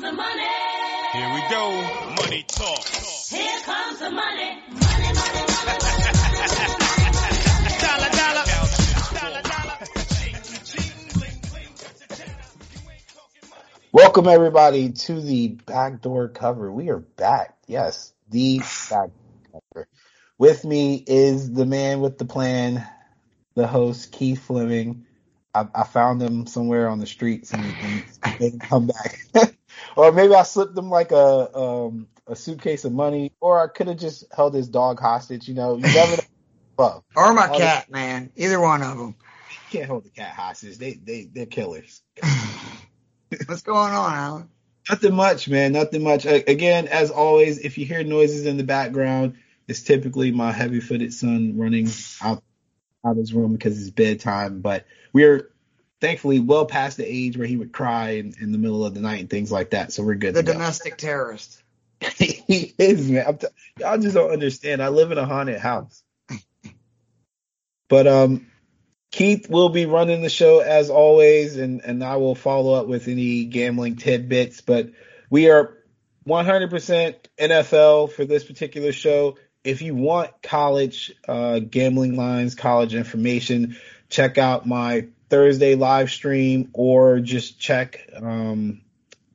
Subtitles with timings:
[0.00, 0.42] comes the money.
[1.12, 1.82] Here we go.
[2.22, 2.86] Money talk.
[3.30, 4.58] Here comes the money.
[4.70, 6.08] Money, money, money, money.
[7.80, 8.44] Dollar, dollar.
[9.14, 9.78] Dollar, dollar.
[13.92, 16.70] Welcome everybody to the backdoor cover.
[16.70, 17.56] We are back.
[17.66, 18.60] Yes, the
[18.90, 19.10] back
[19.52, 19.88] cover.
[20.38, 22.86] With me is the man with the plan,
[23.56, 25.06] the host Keith Fleming.
[25.54, 29.18] I, I found him somewhere on the streets and, and he didn't come back.
[29.98, 33.88] or maybe I slipped him like a um, a suitcase of money, or I could
[33.88, 35.48] have just held his dog hostage.
[35.48, 36.22] You know, you never know.
[37.16, 38.30] Or my all cat, man.
[38.36, 39.16] Either one of them.
[39.50, 40.78] You can't hold the cat hostage.
[40.78, 42.02] They they they're killers.
[43.46, 44.48] What's going on, Alan?
[44.88, 45.72] Nothing much, man.
[45.72, 46.24] Nothing much.
[46.24, 49.34] Again, as always, if you hear noises in the background,
[49.66, 51.88] it's typically my heavy-footed son running
[52.22, 52.44] out
[53.04, 54.60] out of his room because it's bedtime.
[54.60, 55.50] But we're
[56.00, 59.00] thankfully well past the age where he would cry in, in the middle of the
[59.00, 59.92] night and things like that.
[59.92, 60.34] So we're good.
[60.34, 60.52] The to go.
[60.52, 61.62] domestic terrorist.
[62.16, 63.24] he is, man.
[63.26, 63.46] I'm t-
[63.78, 64.82] y'all just don't understand.
[64.82, 66.02] I live in a haunted house.
[67.88, 68.46] But um,
[69.10, 73.08] Keith will be running the show as always, and and I will follow up with
[73.08, 74.60] any gambling tidbits.
[74.60, 74.90] But
[75.30, 75.76] we are
[76.26, 79.38] 100% NFL for this particular show.
[79.64, 83.76] If you want college uh, gambling lines, college information,
[84.08, 88.80] check out my Thursday live stream or just check um,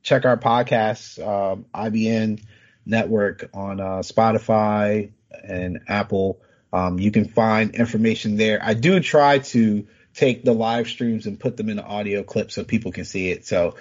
[0.02, 2.42] check our podcast, um, IBN
[2.86, 5.10] Network on uh, Spotify
[5.42, 6.40] and Apple.
[6.72, 8.58] Um, you can find information there.
[8.62, 12.50] I do try to take the live streams and put them in an audio clip
[12.50, 13.46] so people can see it.
[13.46, 13.76] So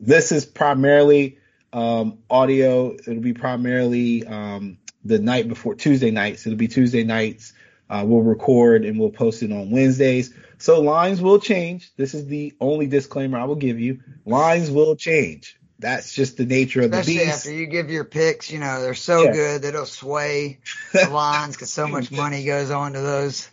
[0.00, 1.38] this is primarily
[1.72, 2.94] um, audio.
[2.94, 6.46] It'll be primarily um, the night before Tuesday nights.
[6.46, 7.52] It'll be Tuesday nights.
[7.88, 10.34] Uh, we'll record and we'll post it on Wednesdays.
[10.58, 11.92] So lines will change.
[11.96, 14.00] This is the only disclaimer I will give you.
[14.26, 15.56] Lines will change.
[15.78, 17.38] That's just the nature of the Especially beast.
[17.38, 19.32] after you give your picks, you know, they're so Yeah.
[19.32, 20.58] good that it'll sway
[20.92, 23.48] the lines because so much money goes on to those.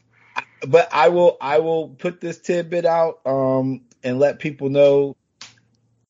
[0.67, 5.15] but I will I will put this tidbit out um and let people know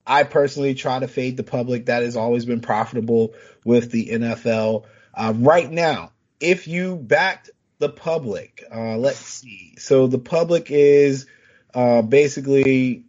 [0.07, 1.87] I personally try to fade the public.
[1.87, 3.33] That has always been profitable
[3.65, 4.85] with the NFL.
[5.13, 7.49] Uh, right now, if you backed
[7.79, 9.75] the public, uh, let's see.
[9.77, 11.27] So the public is
[11.73, 13.05] uh, basically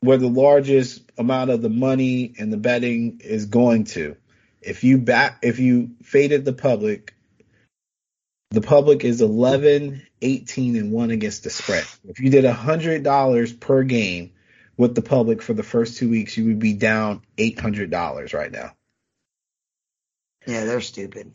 [0.00, 4.16] where the largest amount of the money and the betting is going to.
[4.60, 7.14] If you back, if you faded the public,
[8.50, 11.84] the public is 11, 18, and 1 against the spread.
[12.08, 14.32] If you did $100 per game
[14.76, 18.72] with the public for the first two weeks, you would be down $800 right now.
[20.46, 21.32] Yeah, they're stupid.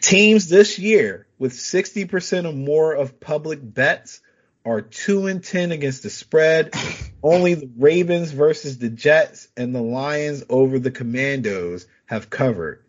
[0.00, 4.20] Teams this year with 60% or more of public bets
[4.64, 6.74] are 2 and 10 against the spread.
[7.22, 12.84] Only the Ravens versus the Jets and the Lions over the Commanders have covered.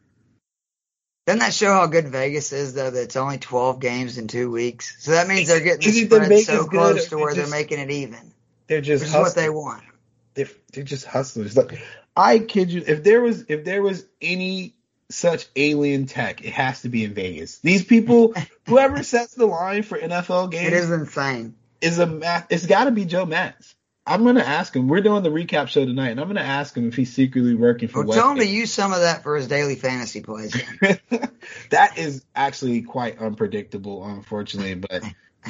[1.26, 4.50] Doesn't that show how good Vegas is, though, that it's only 12 games in two
[4.50, 4.96] weeks?
[5.04, 7.52] So that means they're getting the Is it that spread so close to where just-
[7.52, 8.34] they're making it even,
[8.68, 9.84] They're which just is what they want.
[10.34, 11.56] they're, they're just hustlers.
[11.56, 11.80] Like,
[12.16, 14.74] I kid you, if there was if there was any
[15.10, 17.60] such alien tech, it has to be in Vegas.
[17.60, 18.34] These people,
[18.68, 21.56] whoever sets the line for NFL games, It is insane.
[21.82, 23.76] is a it's got to be Joe Matz.
[24.06, 24.88] I'm gonna ask him.
[24.88, 27.90] We're doing the recap show tonight, and I'm gonna ask him if he's secretly working
[27.90, 30.52] for Well, tell him to use some of that for his daily fantasy plays.
[31.70, 34.74] that is actually quite unpredictable, unfortunately.
[34.74, 35.04] But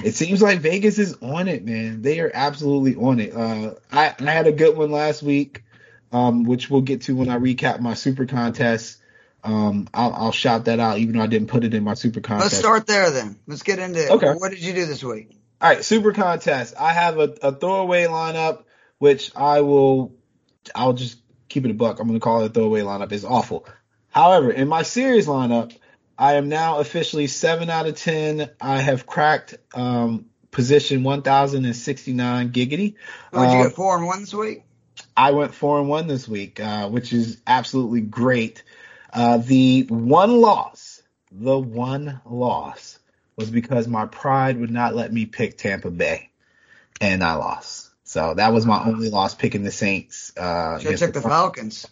[0.04, 2.02] it seems like Vegas is on it, man.
[2.02, 3.34] They are absolutely on it.
[3.34, 5.64] Uh, I, I had a good one last week,
[6.12, 8.98] um, which we'll get to when I recap my super contest.
[9.44, 12.20] Um, I'll, I'll shout that out, even though I didn't put it in my super
[12.22, 12.52] contest.
[12.52, 13.40] Let's start there then.
[13.48, 14.10] Let's get into it.
[14.12, 14.34] Okay.
[14.34, 15.32] What did you do this week?
[15.62, 16.74] All right, super contest.
[16.80, 18.64] I have a, a throwaway lineup,
[18.98, 20.14] which I will,
[20.76, 22.00] I'll just keep it a buck.
[22.00, 23.12] I'm going to call it a throwaway lineup.
[23.12, 23.66] It's awful.
[24.10, 25.76] However, in my series lineup,
[26.18, 28.50] I am now officially seven out of ten.
[28.60, 32.96] I have cracked um, position 1,069 giggity.
[33.34, 34.64] Would you Um, get four and one this week?
[35.16, 38.64] I went four and one this week, uh, which is absolutely great.
[39.12, 41.02] Uh, the one loss,
[41.32, 43.00] the one loss
[43.36, 46.30] was because my pride would not let me pick Tampa Bay,
[47.02, 47.90] and I lost.
[48.04, 50.34] So that was my only loss picking the Saints.
[50.36, 51.88] Uh, Should have took the Falcons.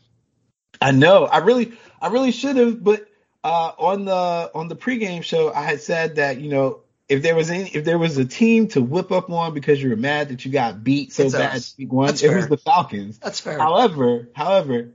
[0.81, 1.25] I know.
[1.25, 2.83] I really, I really should have.
[2.83, 3.07] But
[3.43, 7.35] uh, on the on the pregame show, I had said that you know if there
[7.35, 10.29] was any, if there was a team to whip up on because you were mad
[10.29, 11.75] that you got beat so It's bad, us.
[11.77, 13.19] week one, That's it was the Falcons.
[13.19, 13.57] That's fair.
[13.57, 14.89] However, however,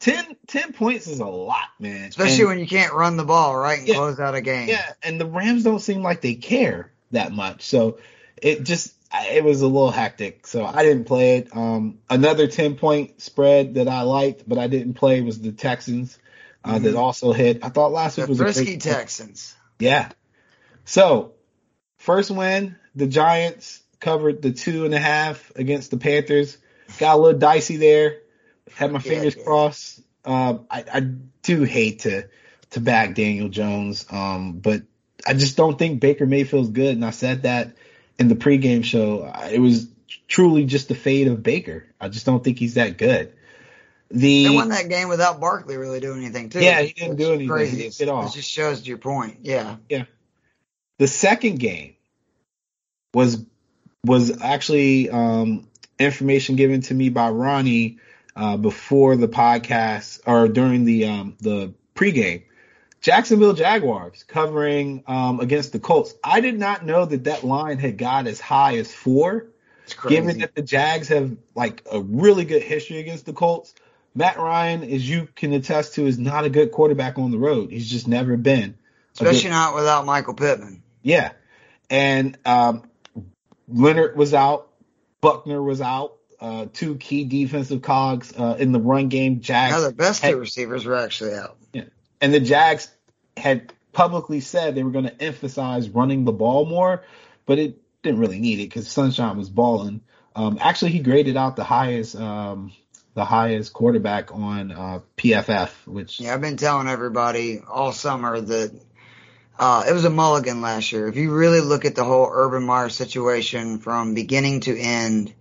[0.00, 2.08] 10, 10 points is a lot, man.
[2.08, 3.94] Especially And- when you can't run the ball right and Yeah.
[3.94, 4.68] close out a game.
[4.68, 7.62] yeah, and the Rams don't seem like they care that much.
[7.62, 7.98] So
[8.40, 8.92] it just
[9.30, 11.48] it was a little hectic, so I didn't play it.
[11.56, 16.18] Um, another ten point spread that I liked, but I didn't play was the Texans.
[16.64, 16.98] Uh, That Mhm.
[16.98, 17.60] also hit.
[17.62, 19.54] I thought last The week was a frisky great- Texans.
[19.78, 20.08] Yeah.
[20.84, 21.32] So,
[21.98, 26.58] first win, the Giants covered the two and a half against the Panthers.
[26.98, 28.18] Got a little dicey there.
[28.74, 29.44] Had my fingers yeah.
[29.44, 30.00] crossed.
[30.24, 31.00] Um, I, I
[31.42, 32.28] do hate to
[32.70, 34.82] to back Daniel Jones, um, but
[35.26, 36.94] I just don't think Baker Mayfield's good.
[36.96, 37.76] And I said that
[38.18, 39.32] in the pregame show.
[39.50, 39.88] It was
[40.28, 41.86] truly just the fate of Baker.
[42.00, 43.32] I just don't think he's that good.
[44.10, 46.60] The They won that game without Barkley really doing anything too.
[46.60, 47.48] Yeah, he didn't do anything.
[47.48, 47.90] Crazy.
[47.90, 48.30] didn't off.
[48.30, 49.38] It just shows your point.
[49.42, 49.76] Yeah.
[50.98, 51.94] the second game
[53.12, 53.44] was
[54.04, 55.66] was actually um,
[55.98, 57.98] information given to me by Ronnie
[58.36, 62.42] uh, before the podcast or during the um, the pregame.
[63.00, 66.14] Jacksonville Jaguars covering um, against the Colts.
[66.24, 69.46] I did not know that that line had got as high as four.
[69.84, 70.16] It's crazy.
[70.16, 73.74] Given that the Jags have like a really good history against the Colts,
[74.14, 77.70] Matt Ryan, as you can attest to, is not a good quarterback on the road.
[77.70, 78.62] He's just never been.
[78.64, 78.74] a good-
[79.28, 80.82] Especially not without Michael Pittman.
[81.02, 81.32] yeah.
[81.88, 82.82] And um,
[83.68, 84.68] Leonard was out.
[85.20, 86.16] Buckner was out.
[86.38, 89.40] Uh, two key defensive cogs uh, in the run game.
[89.40, 91.56] Jags Now the best had- two receivers were actually out.
[91.72, 91.84] Yeah.
[92.20, 92.88] and the Jags
[93.36, 97.02] had publicly said they were going to emphasize running the ball more,
[97.46, 100.02] but it didn't really need it because Sunshine was balling.
[100.34, 102.72] Um, actually, he graded out the highest um,
[103.14, 108.78] the highest quarterback on uh, PFF, which Yeah, I've been telling everybody all summer that
[109.58, 111.08] uh, it was a mulligan last year.
[111.08, 115.32] If you really look at the whole Urban Meyer situation from beginning to end,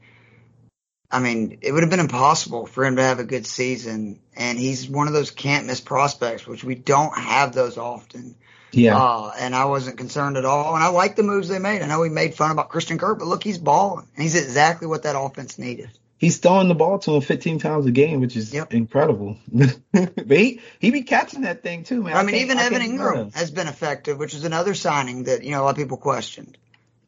[1.11, 4.19] I mean, it would have been impossible for him to have a good season.
[4.35, 8.35] And he's one of those can't miss prospects, which we don't have those often.
[8.71, 10.75] yeah, Uh, and I wasn't concerned at all.
[10.75, 11.81] And I like the moves they made.
[11.81, 14.07] I know we made fun about Christian Kirk, but look, he's balling.
[14.15, 15.89] And he's exactly what that offense needed.
[16.17, 18.73] he's throwing the ball to him 15 times a game, which is Yep.
[18.73, 19.37] incredible.
[19.53, 22.15] but he he be catching that thing too, man.
[22.17, 25.51] I mean, even I Evan Engram has been effective, which is another signing that, you
[25.51, 26.57] know, a lot of people questioned.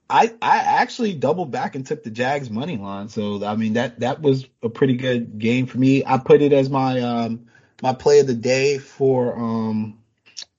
[0.09, 3.09] I I actually doubled back and took the Jags money line.
[3.09, 6.03] So I mean that that was a pretty good game for me.
[6.05, 7.47] I put it as my um
[7.81, 9.99] my play of the day for um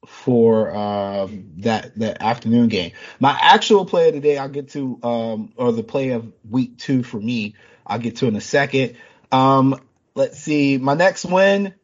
[0.06, 1.28] for uh
[1.58, 2.92] that that afternoon game.
[3.20, 6.78] My actual play of the day I'll get to um or the play of week
[6.78, 7.54] 2 for me,
[7.86, 8.96] I'll get to in a second.
[9.32, 9.80] Um
[10.14, 10.76] let's see.
[10.76, 11.74] My next win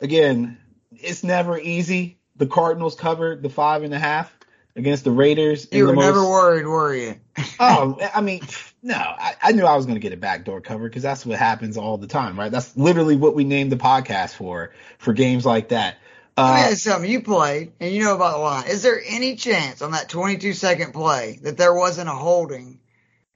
[0.00, 0.58] again,
[0.92, 2.18] it's never easy.
[2.36, 4.35] The Cardinals covered the five and a half
[4.76, 5.66] against the Raiders.
[5.72, 7.14] You were never most- worried, were you?
[7.60, 8.42] oh, I mean,
[8.82, 11.38] no, I, I knew I was going to get a backdoor cover because that's what
[11.38, 12.52] happens all the time, right?
[12.52, 15.96] That's literally what we named the podcast for, for games like that.
[16.38, 17.10] Let me Uh, ask something.
[17.10, 18.66] You played, and you know about the line.
[18.68, 22.78] Is there any chance on that 22 second play that there wasn't a holding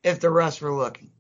[0.02, 1.10] if the refs were looking?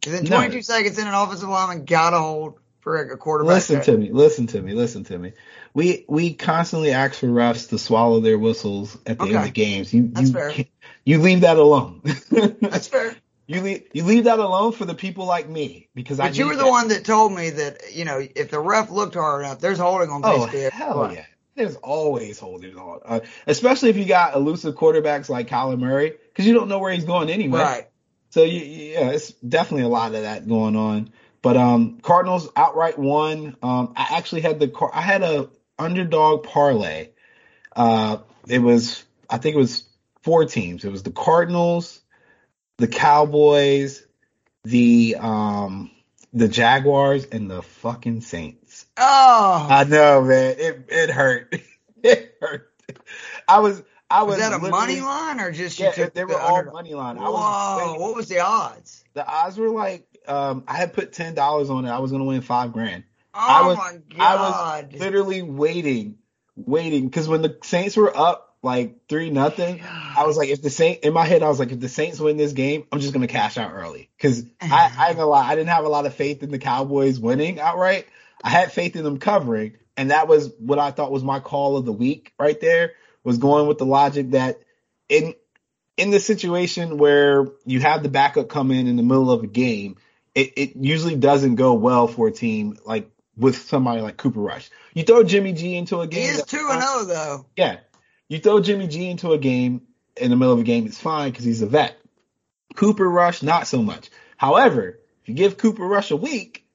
[0.00, 0.36] Because in No.
[0.36, 3.54] 22 seconds, in an offensive lineman got a hold for a quarterback.
[3.54, 5.32] listen to me, listen to me, listen to me.
[5.74, 9.50] We we constantly ask for refs to swallow their whistles at the end of the
[9.50, 9.92] games.
[9.92, 10.52] You That's you fair.
[11.04, 12.00] you leave that alone.
[12.30, 13.16] That's fair.
[13.48, 16.44] you leave you leave that alone for the people like me because I But you
[16.44, 16.70] need were the that.
[16.70, 20.10] one that told me that, you know, if the ref looked hard enough, there's holding
[20.10, 21.24] on Oh hell yeah!
[21.56, 26.46] There's always holding on, uh, especially if you got elusive quarterbacks like Kyler Murray, because
[26.46, 27.58] you don't know where he's going anyway.
[27.62, 27.88] Right.
[28.30, 31.10] So you, you- yeah, it's definitely a lot of that going on.
[31.42, 33.56] But um, Cardinals outright won.
[33.62, 35.48] Um, I actually had the Car- I had a
[35.78, 37.10] underdog parlay.
[37.74, 39.84] Uh, it was I think it was
[40.22, 40.84] four teams.
[40.84, 42.00] It was the Cardinals,
[42.78, 44.04] the Cowboys,
[44.64, 45.90] the um,
[46.32, 48.86] the Jaguars, and the fucking Saints.
[48.96, 50.56] Oh, I know, man.
[50.58, 51.54] It it hurt.
[52.02, 52.72] it hurt.
[53.46, 56.24] I was I was, was that a money line or just you Yeah, took they
[56.24, 57.18] were the all under- money line.
[57.18, 59.04] I Whoa, was what was the odds?
[59.14, 61.90] the odds were like um I had put ten dollars on it.
[61.90, 63.04] I was gonna win five grand.
[63.34, 64.54] Oh I was- my I was
[65.00, 66.18] literally waiting,
[66.56, 69.82] waiting because when the Saints were up like three nothing,
[70.16, 72.18] I was like, if the Saint in my head, I was like, if the Saints
[72.18, 75.46] win this game, I'm just gonna cash out early because I, I ain't gonna lie,
[75.46, 78.06] I didn't have a lot of faith in the Cowboys winning outright.
[78.42, 81.76] I had faith in them covering, and that was what I thought was my call
[81.76, 82.92] of the week right there.
[83.22, 84.60] Was going with the logic that
[85.08, 85.34] in
[85.96, 89.46] in the situation where you have the backup come in in the middle of a
[89.46, 89.96] game,
[90.36, 94.70] it, it usually doesn't go well for a team like with somebody like Cooper Rush.
[94.94, 96.22] You throw Jimmy G into a game.
[96.22, 97.46] he is two and zero oh, though.
[97.56, 97.78] Yeah.
[98.28, 99.82] You throw Jimmy G into a game
[100.16, 101.96] in the middle of a game, it's fine because he's a vet.
[102.74, 104.10] Cooper Rush, not so much.
[104.36, 106.66] However, if you give Cooper Rush a week,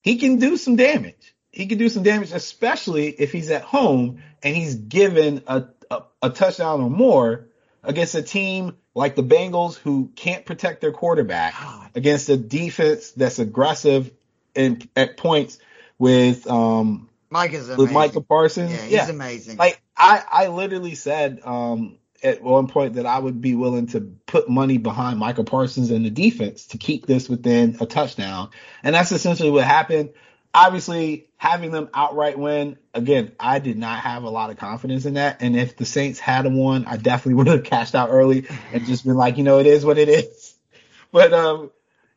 [0.00, 1.34] he can do some damage.
[1.50, 6.02] He can do some damage, especially if he's at home and he's given a, a,
[6.22, 7.48] a touchdown or more
[7.82, 11.54] against a team like the Bengals who can't protect their quarterback
[11.94, 14.10] against a defense that's aggressive
[14.54, 15.58] in, at points
[15.98, 17.84] with um Mike is amazing.
[17.84, 18.72] with Micah Parsons.
[18.72, 19.56] Yeah, he's amazing.
[19.56, 24.00] Like I, I literally said um, at one point that I would be willing to
[24.26, 28.50] put money behind Michael Parsons and the defense to keep this within a touchdown,
[28.82, 30.10] and that's essentially what happened.
[30.54, 35.14] Obviously, having them outright win again, I did not have a lot of confidence in
[35.14, 35.40] that.
[35.42, 39.04] And if the Saints had won, I definitely would have cashed out early and just
[39.04, 40.54] been like, you know, it is what it is.
[41.10, 41.70] But um,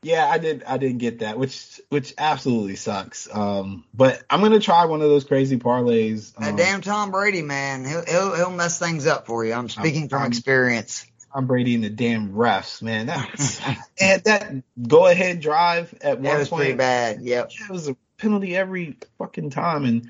[0.04, 0.64] yeah, I did.
[0.66, 3.30] I didn't get that, which which absolutely sucks.
[3.34, 6.34] Um, but I'm gonna try one of those crazy parlays.
[6.36, 9.54] that Um, damn Tom Brady, man, he'll, he'll he'll mess things up for you.
[9.54, 11.06] I'm speaking from I'm- experience.
[11.34, 13.06] Tom Brady and the damn refs, man.
[13.06, 13.62] That's
[14.02, 14.52] and that
[14.90, 16.60] go ahead drive at That one was point.
[16.64, 17.22] pretty bad.
[17.22, 17.52] Yep.
[17.62, 20.10] It was a penalty every fucking time, and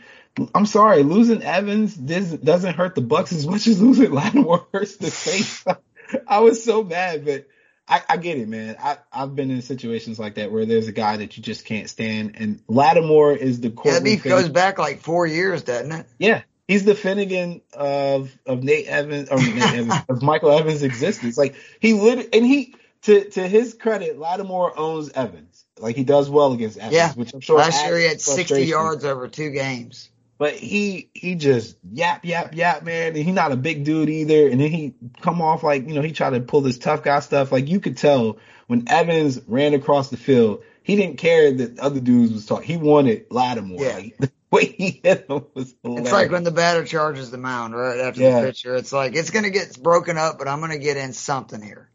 [0.54, 4.98] I'm sorry, losing Evans does, doesn't hurt the Bucs as much as losing Lattimore hurts
[4.98, 5.66] the Saints.
[6.28, 7.48] I was so mad, but
[7.88, 8.76] I, I get it, man.
[8.80, 11.90] I, I've been in situations like that where there's a guy that you just can't
[11.90, 16.06] stand, and Lattimore is the Yeah, the beef goes back like four years, doesn't it?
[16.20, 21.38] Yeah, he's the Finnegan of of Nate Evans or Nate Evans, of Michael Evans' existence.
[21.38, 25.61] Like he lit and he to to his credit, Lattimore owns Evans.
[25.80, 27.14] Like he does well against Evans, Yeah.
[27.14, 30.10] which I'm sure Last year he had 60 yards over two games.
[30.38, 34.48] But he he just yap yap yap man, and he's not a big dude either.
[34.48, 37.20] And then he come off like you know he tried to pull this tough guy
[37.20, 37.52] stuff.
[37.52, 42.00] Like you could tell when Evans ran across the field, he didn't care that other
[42.00, 42.66] dudes was talking.
[42.66, 43.82] He wanted Lattimore.
[43.84, 43.96] Yeah.
[43.96, 46.08] Like, the way he hit him was hilarious.
[46.08, 48.42] It's like when the batter charges the mound right after Yeah.
[48.42, 48.76] the pitcher.
[48.76, 51.88] It's like it's gonna get broken up, but I'm gonna get in something here.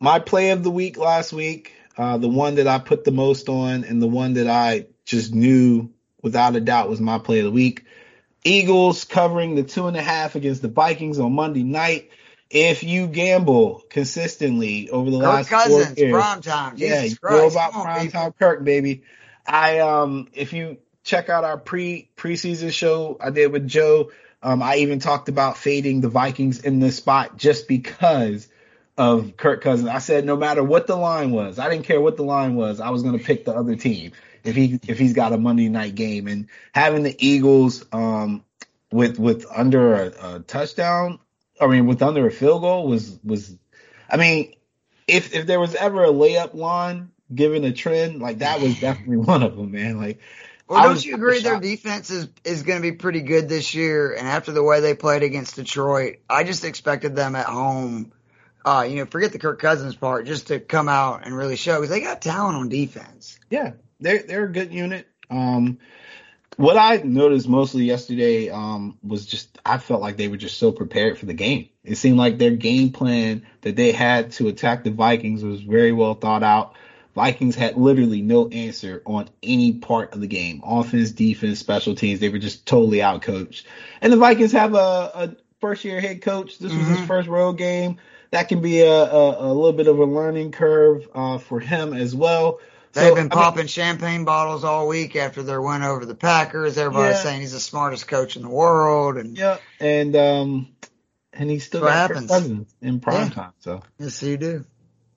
[0.00, 3.48] my play of the week last week, uh, the one that I put the most
[3.48, 5.90] on, and the one that I just knew
[6.22, 7.84] without a doubt was my play of the week.
[8.44, 12.10] Eagles covering the two and a half against the Vikings on Monday night.
[12.50, 16.76] If you gamble consistently over the Kirk last Cousins, four years, prime time.
[16.76, 19.02] yeah, Jesus you know about on, prime time Kirk, baby.
[19.44, 24.12] I um, if you check out our pre preseason show I did with Joe,
[24.42, 28.48] um, I even talked about fading the Vikings in this spot just because
[28.98, 29.88] of Kirk Cousins.
[29.88, 32.80] I said no matter what the line was, I didn't care what the line was,
[32.80, 34.12] I was going to pick the other team
[34.44, 38.44] if he if he's got a Monday night game and having the Eagles um
[38.90, 41.18] with with under a, a touchdown,
[41.60, 43.56] I mean with under a field goal was was,
[44.10, 44.54] I mean
[45.06, 49.16] if if there was ever a layup line given a trend like that was definitely
[49.18, 49.98] one of them, man.
[49.98, 50.20] Like
[50.66, 54.12] Well, don't you agree their defense is, is going to be pretty good this year?
[54.12, 58.12] And after the way they played against Detroit, I just expected them at home.
[58.64, 61.76] Uh, you know, forget the Kirk Cousins part, just to come out and really show
[61.76, 63.38] because they got talent on defense.
[63.50, 65.06] Yeah, they're they're a good unit.
[65.30, 65.78] Um,
[66.56, 70.72] what I noticed mostly yesterday um, was just I felt like they were just so
[70.72, 71.68] prepared for the game.
[71.84, 75.92] It seemed like their game plan that they had to attack the Vikings was very
[75.92, 76.74] well thought out.
[77.14, 80.62] Vikings had literally no answer on any part of the game.
[80.64, 83.64] Offense, defense, special teams, they were just totally outcoached.
[84.00, 86.58] And the Vikings have a, a first year head coach.
[86.58, 87.06] This was his Mhm.
[87.06, 87.98] first road game.
[88.30, 91.94] That can be a, a, a little bit of a learning curve uh, for him
[91.94, 92.60] as well.
[92.92, 96.14] They've So, I been mean, popping champagne bottles all week after their win over the
[96.14, 96.76] Packers.
[96.78, 97.22] Everybody's Yeah.
[97.22, 100.68] saying he's the smartest coach in the world, and Yeah, and um,
[101.32, 102.30] and he still got happens.
[102.82, 103.34] In prime Yeah.
[103.34, 103.52] time.
[103.60, 104.64] So, yes, you do.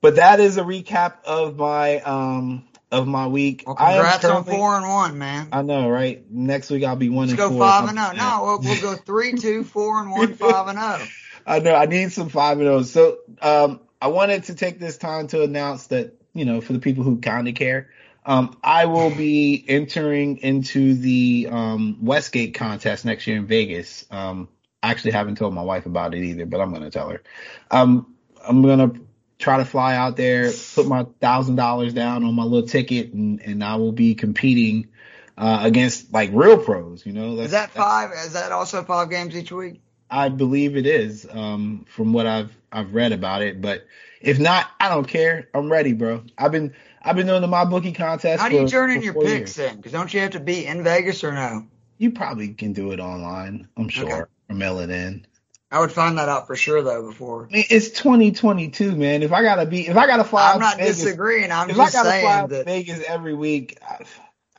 [0.02, 3.64] but that is a recap of my um of my week.
[3.66, 5.50] Well, congrats on four and one, man.
[5.52, 6.24] I know, right?
[6.30, 7.60] Next week I'll be one Let's go four.
[7.60, 8.08] five and zero.
[8.10, 11.08] like No, we'll, we'll go three, two, four, and one, five and oh.
[11.46, 12.92] I know I need some five and O's.
[12.92, 16.80] So um, I wanted to take this time to announce that you know for the
[16.80, 17.90] people who kind of care,
[18.26, 24.06] um, I will be entering into the um, Westgate contest next year in Vegas.
[24.12, 24.50] Um,
[24.84, 27.22] I actually haven't told my wife about it either, but I'm gonna tell her.
[27.70, 28.16] Um,
[28.48, 28.94] I'm gonna
[29.38, 33.42] try to fly out there, put my thousand dollars down on my little ticket, and,
[33.42, 34.90] and I will be competing
[35.38, 37.06] uh, against like real pros.
[37.06, 38.12] You know, Is that five?
[38.12, 39.82] Is that also five games each week?
[40.12, 43.62] I believe it is, um, from what I've I've read about it.
[43.62, 43.86] But
[44.20, 45.48] if not, I don't care.
[45.54, 46.24] I'm ready, bro.
[46.38, 48.42] I've been I've been doing the my bookie contest.
[48.42, 49.56] How do you for- turn in your picks years.
[49.56, 49.78] then?
[49.78, 51.66] Because don't you have to be in Vegas or no?
[51.98, 53.68] You probably can do it online.
[53.78, 54.22] I'm sure, Okay.
[54.50, 55.26] or mail it in.
[55.72, 57.48] I would find that out for sure though before.
[57.50, 59.24] I mean, it's 2022, man.
[59.24, 61.52] If I gotta be, if I gotta fly, I'm not Vegas, disagreeing.
[61.52, 62.66] I'm if I just gotta saying to that.
[62.66, 64.04] Vegas every week, I,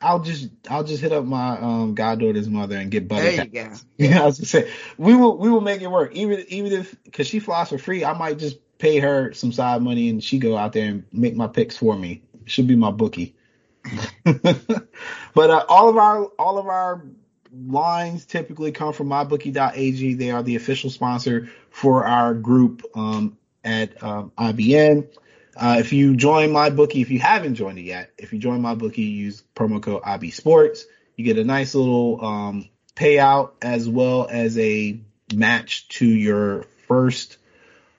[0.03, 3.23] I'll just I'll just hit up my um goddaughter's mother and get butter.
[3.23, 3.73] There you go.
[3.97, 6.13] You know, I was gonna say we will we will make it work.
[6.15, 9.81] Even even if because she flies for free, I might just pay her some side
[9.81, 12.21] money and she go out there and make my picks for me.
[12.45, 13.35] Should be my bookie.
[14.23, 17.05] but uh, all of our all of our
[17.51, 20.13] lines typically come from mybookie.ag.
[20.15, 22.83] They are the official sponsor for our group.
[22.95, 25.07] Um, at um, IBN.
[25.55, 28.61] Uh, if you join my bookie, if you haven't joined it yet, if you join
[28.61, 30.85] my bookie, use promo code IB Sports.
[31.15, 34.99] You get a nice little um, payout as well as a
[35.33, 37.37] match to your first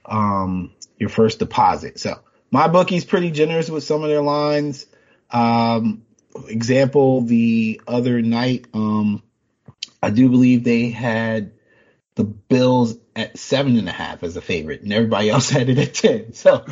[0.05, 1.99] um, your first deposit.
[1.99, 2.21] So
[2.51, 4.87] my bookie's pretty generous with some of their lines.
[5.31, 6.05] Um,
[6.49, 9.23] example, the other night, um,
[10.03, 11.53] I do believe they had
[12.15, 15.79] the Bills at seven and a half as a favorite, and everybody else had it
[15.79, 16.33] at ten.
[16.33, 16.65] So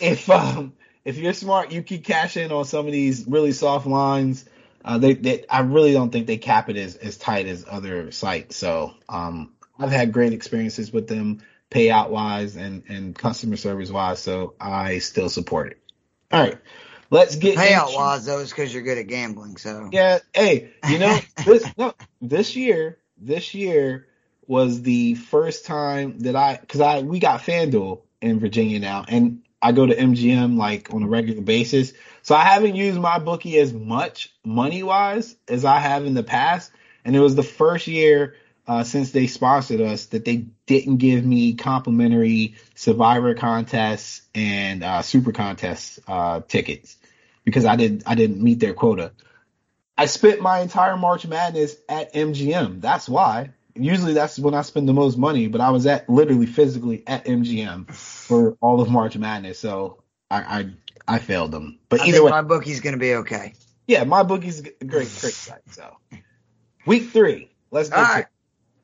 [0.00, 0.72] if um,
[1.04, 4.44] if you're smart, you can cash in on some of these really soft lines.
[4.84, 8.10] Uh, they, they, I really don't think they cap it as, as tight as other
[8.12, 8.56] sites.
[8.56, 14.20] So um, I've had great experiences with them, payout wise and and customer service wise.
[14.20, 15.78] So I still support it.
[16.32, 16.58] All right,
[17.10, 19.56] let's get Payout into- wise though is because you're good at gambling.
[19.56, 24.06] So yeah, hey, you know this no this year this year
[24.50, 29.42] was the first time that I because I we got FanDuel in Virginia now, and
[29.62, 31.92] I go to MGM like on a regular basis,
[32.22, 36.24] so I haven't used my bookie as much money wise as I have in the
[36.24, 36.72] past,
[37.04, 38.34] and it was the first year.
[38.66, 45.02] Uh, since they sponsored us, that they didn't give me complimentary Survivor contests and uh,
[45.02, 46.96] Super contests uh, tickets
[47.44, 49.12] because I didn't I didn't meet their quota.
[49.96, 52.80] I spent my entire March Madness at MGM.
[52.80, 53.50] That's why.
[53.74, 57.24] Usually that's when I spend the most money, but I was at literally physically at
[57.24, 60.40] MGM for all of March Madness, so I
[61.06, 61.78] I, I failed them.
[61.88, 63.54] But I either way, my bookie's going to be okay.
[63.86, 65.62] yeah, my bookie's great great site.
[65.70, 65.96] So
[66.86, 68.26] week three, let's get All to.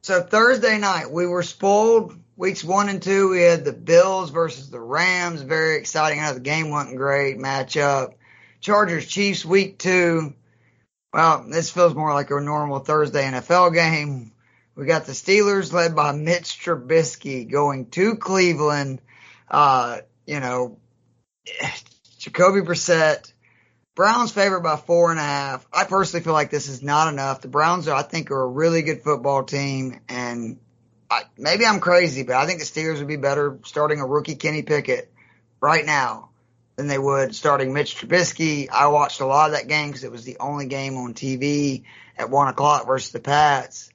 [0.02, 2.16] So Thursday night, we were spoiled.
[2.36, 5.40] Weeks one and two, we had the Bills versus the Rams.
[5.40, 6.20] Very exciting.
[6.20, 8.12] I know the game wasn't great matchup.
[8.60, 10.34] Chargers Chiefs week two.
[11.12, 14.32] Well, this feels more like a normal Thursday NFL game.
[14.76, 19.00] We got the Steelers led by Mitch Trubisky going to Cleveland.
[19.50, 20.78] Uh, you know,
[22.18, 23.32] Jacoby Brissett.
[23.94, 25.66] Browns favored by four and a half.
[25.72, 27.40] I personally feel like this is not enough.
[27.40, 30.58] The Browns, are, I think, are a really good football team, and
[31.10, 34.34] I, maybe I'm crazy, but I think the Steelers would be better starting a rookie
[34.34, 35.10] Kenny Pickett
[35.62, 36.28] right now
[36.76, 38.68] than they would starting Mitch Trubisky.
[38.70, 41.84] I watched a lot of that game because it was the only game on TV
[42.18, 43.90] at one o'clock versus the Pats.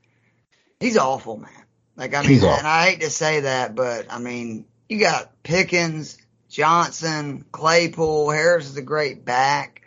[0.81, 1.49] He's awful, man.
[1.95, 2.57] Like I mean, He's awful.
[2.57, 6.17] and I hate to say that, but I mean, you got Pickens,
[6.49, 9.81] Johnson, Claypool, Harris is a great back,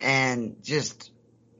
[0.00, 1.10] and just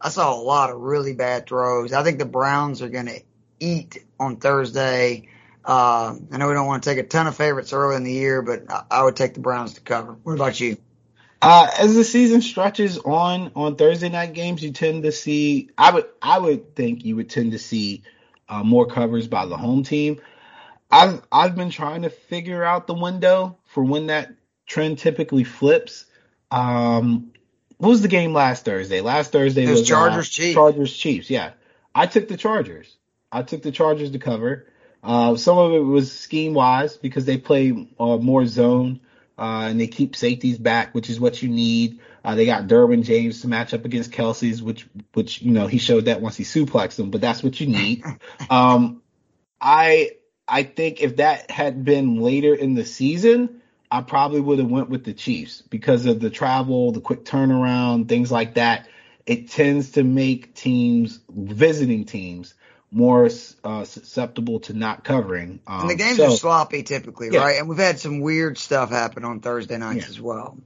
[0.00, 1.92] I saw a lot of really bad throws.
[1.92, 3.20] I think the Browns are going to
[3.60, 5.28] eat on Thursday.
[5.64, 8.12] Uh, I know we don't want to take a ton of favorites early in the
[8.12, 10.12] year, but I, I would take the Browns to cover.
[10.22, 10.76] What about you?
[11.42, 15.70] Uh, as the season stretches on on Thursday night games, you tend to see.
[15.76, 18.02] I would I would think you would tend to see
[18.48, 20.20] uh, more covers by the home team.
[20.90, 24.32] I've I've been trying to figure out the window for when that
[24.66, 26.06] trend typically flips.
[26.50, 27.32] Um,
[27.78, 29.00] what was the game last Thursday?
[29.00, 30.54] Last Thursday It was was Chargers uh, Chiefs.
[30.54, 31.30] Chargers Chiefs.
[31.30, 31.52] Yeah,
[31.94, 32.96] I took the Chargers.
[33.32, 34.66] I took the Chargers to cover.
[35.02, 39.00] Uh, some of it was scheme wise because they play uh, more zone
[39.38, 42.00] uh, and they keep safeties back, which is what you need.
[42.26, 45.78] Uh, they got Derwin James to match up against Kelce's, which which you know he
[45.78, 48.02] showed that once he suplexed him, but that's what you need.
[48.50, 49.00] um,
[49.60, 50.10] I
[50.48, 53.62] I think if that had been later in the season,
[53.92, 58.08] I probably would have went with the Chiefs because of the travel, the quick turnaround,
[58.08, 58.88] things like that.
[59.24, 62.54] It tends to make teams, visiting teams,
[62.90, 63.30] more
[63.62, 65.60] uh, susceptible to not covering.
[65.64, 67.44] Um, And the games so, are sloppy typically, Yeah.
[67.44, 67.58] right?
[67.60, 70.10] And we've had some weird stuff happen on Thursday nights Yeah.
[70.10, 70.58] as well.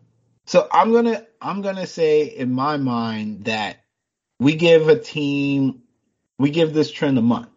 [0.51, 3.85] So I'm gonna I'm gonna say in my mind that
[4.41, 5.83] we give a team
[6.41, 7.51] we give this trend a month.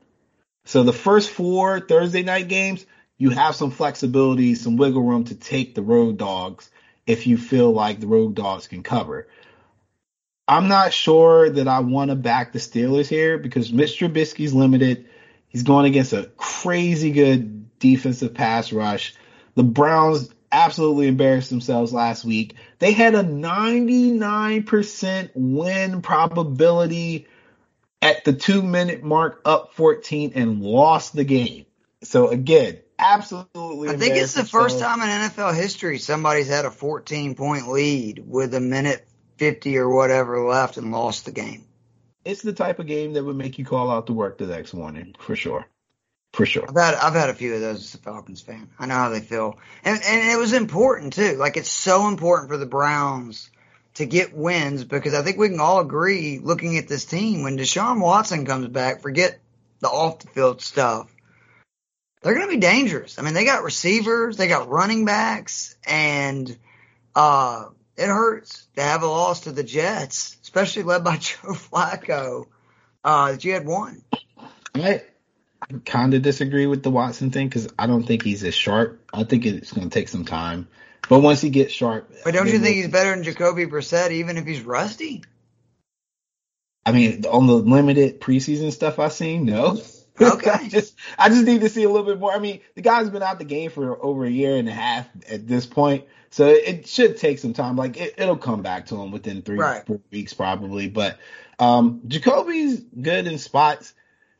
[0.65, 2.85] So the first four Thursday night games,
[3.17, 6.69] you have some flexibility, some wiggle room to take the road dogs
[7.07, 9.27] if you feel like the road dogs can cover.
[10.47, 15.07] I'm not sure that I want to back the Steelers here because Mitch Trubisky's limited.
[15.47, 19.15] He's going against a crazy good defensive pass rush.
[19.55, 22.55] The Browns absolutely embarrassed themselves last week.
[22.79, 27.27] They had a 99% win probability
[28.01, 31.65] at the two minute mark, up 14, and lost the game.
[32.03, 33.89] So again, absolutely.
[33.89, 38.23] I think it's the first time in NFL history somebody's had a 14 point lead
[38.25, 41.65] with a minute 50 or whatever left and lost the game.
[42.25, 44.73] It's the type of game that would make you call out to work the next
[44.73, 45.67] morning, for sure.
[46.33, 46.65] For sure.
[46.67, 48.69] I've had I've had a few of those as a Falcons fan.
[48.79, 51.35] I know how they feel, and and it was important too.
[51.37, 53.51] Like it's so important for the Browns
[53.95, 57.57] to get wins because I think we can all agree, looking at this team, when
[57.57, 59.39] Deshaun Watson comes back, forget
[59.79, 61.13] the off the field stuff.
[62.21, 63.19] they're going to be dangerous.
[63.19, 66.57] I mean, they got receivers, they got running backs, and
[67.15, 67.65] uh,
[67.95, 72.47] it hurts to have a loss to the Jets, especially led by Joe Flacco.
[73.03, 74.01] Uh, that you had one.
[75.69, 78.99] I kind of disagree with the Watson thing because I don't think he's as sharp.
[79.13, 80.67] I think it's going to take some time.
[81.09, 84.11] But once he gets sharp, But don't I you think he's better than Jacoby Brissett,
[84.11, 85.23] even if he's rusty?
[86.85, 89.81] I mean, on the limited preseason stuff I've seen, no.
[90.21, 90.51] Okay.
[90.51, 92.31] I just I just need to see a little bit more.
[92.31, 95.09] I mean, the guy's been out the game for over a year and a half
[95.27, 97.77] at this point, so it should take some time.
[97.77, 99.83] Like it, it'll come back to him within three Right.
[99.87, 100.87] four weeks probably.
[100.87, 101.17] But
[101.57, 103.95] um Jacoby's good in spots.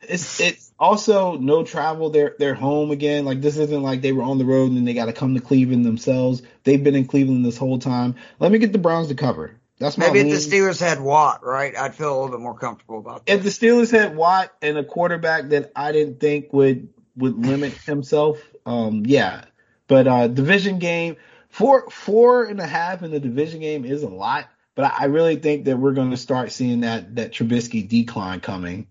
[0.09, 2.09] It's it's also no travel.
[2.09, 3.25] They're they're home again.
[3.25, 5.35] Like this isn't like they were on the road and then they got to come
[5.35, 6.41] to Cleveland themselves.
[6.63, 8.15] They've been in Cleveland this whole time.
[8.39, 9.55] Let me get the Browns to cover.
[9.79, 12.57] That's my Maybe if the Steelers had Watt, right, I'd feel a little bit more
[12.57, 13.33] comfortable about that.
[13.33, 17.73] if the Steelers had Watt and a quarterback that I didn't think would would limit
[17.73, 19.45] himself, um, yeah.
[19.87, 21.17] But uh, division game,
[21.49, 24.47] four four and a half in the division game is a lot.
[24.75, 28.39] But I, I really think that we're going to start seeing that that Trubisky decline
[28.39, 28.87] coming.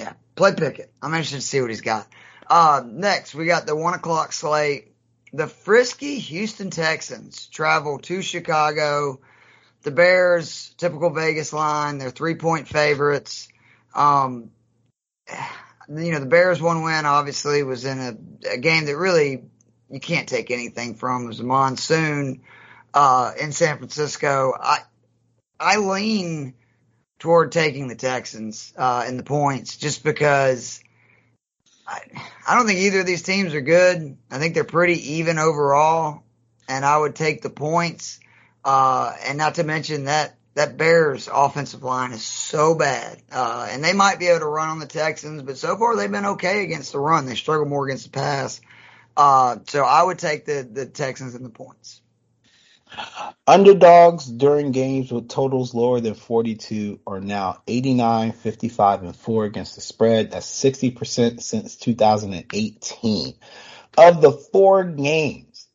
[0.00, 0.90] Yeah, play Pickett.
[1.02, 2.06] I'm interested to see what he's got.
[2.48, 4.94] Uh, next, we got the one o'clock slate.
[5.34, 9.20] The frisky Houston Texans travel to Chicago.
[9.82, 13.48] The Bears, typical Vegas line, they're three point favorites.
[13.94, 14.50] Um,
[15.28, 19.44] you know, the Bears one win obviously was in a, a game that really
[19.90, 21.24] you can't take anything from.
[21.24, 22.40] It was a monsoon,
[22.94, 24.54] uh, in San Francisco.
[24.58, 24.78] I,
[25.58, 26.54] I lean
[27.20, 30.82] toward taking the Texans uh, in the points just because
[31.86, 32.00] I,
[32.48, 34.16] I don't think either of these teams are good.
[34.30, 36.24] I think they're pretty even overall,
[36.68, 38.18] and I would take the points.
[38.64, 43.84] Uh, and not to mention that that Bears offensive line is so bad, uh, and
[43.84, 46.64] they might be able to run on the Texans, but so far they've been okay
[46.64, 47.24] against the run.
[47.24, 48.60] They struggle more against the pass.
[49.16, 51.99] Uh, so I would take the the Texans in the points.
[53.46, 59.74] Underdogs during games with totals lower than 42 are now 89, 55, and 4 against
[59.74, 60.30] the spread.
[60.30, 63.34] That's 60% since 2018.
[63.98, 65.66] Of the four games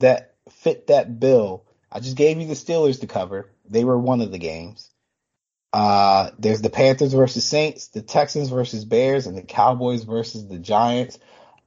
[0.00, 3.50] that fit that bill, I just gave you the Steelers to cover.
[3.68, 4.90] They were one of the games.
[5.72, 10.58] Uh, there's the Panthers versus Saints, the Texans versus Bears, and the Cowboys versus the
[10.58, 11.18] Giants.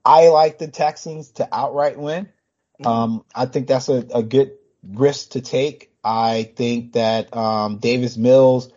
[0.04, 2.30] I like the Texans to outright win.
[2.84, 4.52] Um, I think that's a, a good
[4.88, 5.92] risk to take.
[6.04, 8.70] I think that um, Davis Mills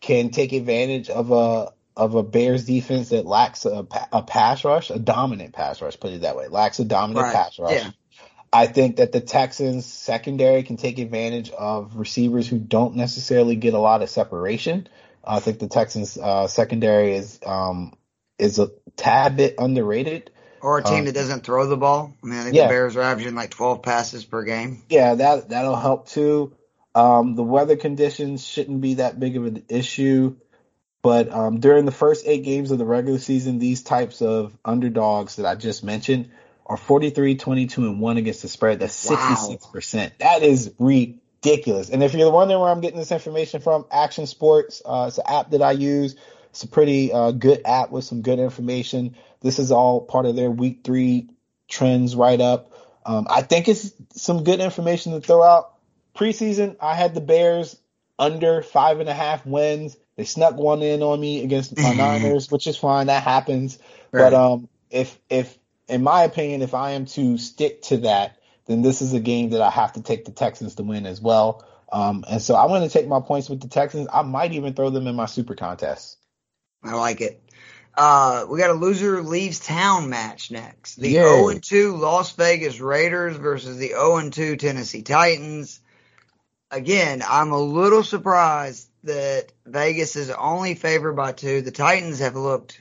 [0.00, 4.90] can take advantage of a of a Bears defense that lacks a, a pass rush,
[4.90, 7.34] a dominant pass rush, put it that way, lacks a dominant Right.
[7.34, 7.74] pass rush.
[7.74, 7.90] Yeah.
[8.52, 13.74] I think that the Texans secondary can take advantage of receivers who don't necessarily get
[13.74, 14.88] a lot of separation.
[15.22, 17.92] I think the Texans uh, secondary is um,
[18.38, 20.30] is a tad bit underrated.
[20.62, 22.12] Or a team Um, that doesn't throw the ball.
[22.22, 22.64] I mean, I think yeah.
[22.64, 24.82] the Bears are averaging like 12 passes per game.
[24.88, 26.52] Yeah, that that'll help too.
[26.94, 30.36] Um, the weather conditions shouldn't be that big of an issue,
[31.02, 35.36] but um, during the first eight games of the regular season, these types of underdogs
[35.36, 36.30] that I just mentioned
[36.66, 38.80] are 43, 22, and one against the spread.
[38.80, 39.34] That's Wow.
[39.34, 40.12] 66 percent.
[40.18, 41.90] That is ridiculous.
[41.90, 45.24] And if you're wondering where I'm getting this information from, Action Sports, uh, it's an
[45.26, 46.16] app that I use.
[46.50, 49.14] It's a pretty uh, good app with some good information.
[49.40, 51.28] This is all part of their week three
[51.68, 52.72] trends write up.
[53.06, 55.74] Um, I think it's some good information to throw out.
[56.14, 57.76] Preseason, I had the Bears
[58.18, 59.96] under five and a half wins.
[60.16, 63.06] They snuck one in on me against my Niners, which is fine.
[63.06, 63.78] That happens.
[64.12, 64.30] Right.
[64.30, 65.56] But um, if if
[65.88, 69.50] in my opinion, if I am to stick to that, then this is a game
[69.50, 71.64] that I have to take the Texans to win as well.
[71.92, 74.06] Um, and so I'm going to take my points with the Texans.
[74.12, 76.18] I might even throw them in my super contest.
[76.82, 77.42] I like it.
[77.94, 80.96] Uh, we got a loser leaves town match next.
[80.96, 81.22] The Yeah.
[81.34, 85.80] 0 2 Las Vegas Raiders versus the 0 2 Tennessee Titans.
[86.70, 91.62] Again, I'm a little surprised that Vegas is only favored by two.
[91.62, 92.80] The Titans have looked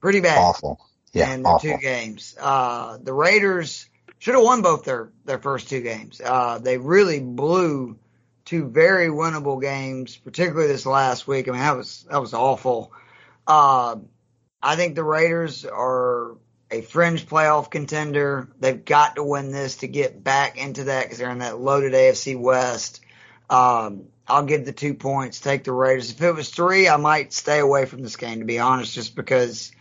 [0.00, 0.78] pretty bad Awful.
[1.12, 1.70] Yeah, in awful.
[1.70, 2.36] two games.
[2.38, 6.20] Uh, the Raiders should have won both their, their first two games.
[6.24, 7.98] Uh, they really blew
[8.44, 11.48] two very winnable games, particularly this last week.
[11.48, 12.92] I mean, that was, that was awful.
[13.46, 13.96] Uh,
[14.62, 16.36] I think the Raiders are
[16.70, 18.48] a fringe playoff contender.
[18.60, 21.92] They've got to win this to get back into that because they're in that loaded
[21.92, 23.00] AFC West.
[23.48, 26.10] Um, I'll give the two points, take the Raiders.
[26.10, 29.16] If it was three, I might stay away from this game, to be honest, just
[29.16, 29.72] because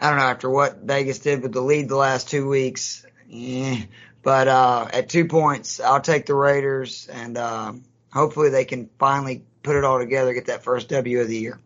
[0.00, 3.04] I don't know, after what Vegas did with the lead the last two weeks.
[3.30, 3.84] Eh.
[4.22, 7.72] But uh, at two points, I'll take the Raiders, and uh,
[8.12, 11.58] hopefully they can finally put it all together, get that first W of the year.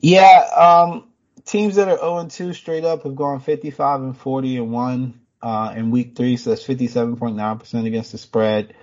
[0.00, 1.11] Yeah, um,
[1.44, 5.20] teams that are 0 and 2 straight up have gone 55 and 40 and 1
[5.42, 8.74] uh, in week three, so that's 57.9% against the spread.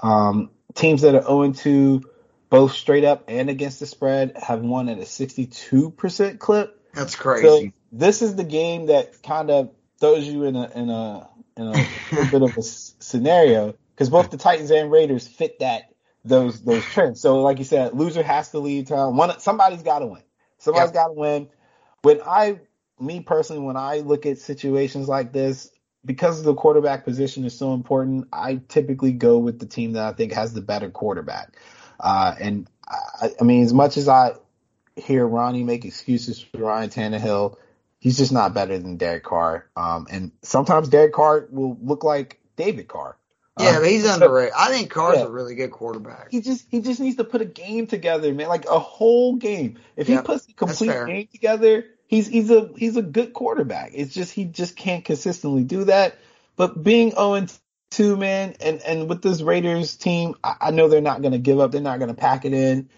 [0.00, 2.02] Um, teams that are 0 and 2
[2.50, 6.80] both straight up and against the spread have won at a 62% clip.
[6.92, 7.72] That's So crazy.
[7.90, 11.78] this is the game that kind of throws you in a in a in a
[12.12, 15.90] little bit of a scenario because both the Titans and Raiders fit that
[16.24, 17.20] those those trends.
[17.20, 19.16] So like you said, loser has to leave town.
[19.16, 20.22] One somebody's got to win.
[20.58, 20.94] Somebody's Yep.
[20.94, 21.48] got to win.
[22.04, 22.60] When I
[23.00, 25.70] me personally, when I look at situations like this,
[26.04, 30.12] because the quarterback position is so important, I typically go with the team that I
[30.12, 31.56] think has the better quarterback.
[31.98, 34.32] Uh, and I, I mean, as much as I
[34.96, 37.56] hear Ronnie make excuses for Ryan Tannehill,
[38.00, 39.66] he's just not better than Derek Carr.
[39.74, 43.16] Um, and sometimes Derek Carr will look like David Carr.
[43.58, 44.52] yeah, Uh, but he's underrated.
[44.56, 45.24] I think Carr's Yeah.
[45.24, 46.28] a really good quarterback.
[46.30, 49.78] He just he just needs to put a game together, man, like a whole game.
[49.96, 53.92] If he puts a complete game together, he's he's a he's a good quarterback.
[53.94, 56.18] It's just he just can't consistently do that.
[56.56, 57.46] But being 0
[57.90, 61.38] 2, man, and and with this Raiders team, I, I know they're not going to
[61.38, 61.72] give up.
[61.72, 62.88] They're not going to pack it in.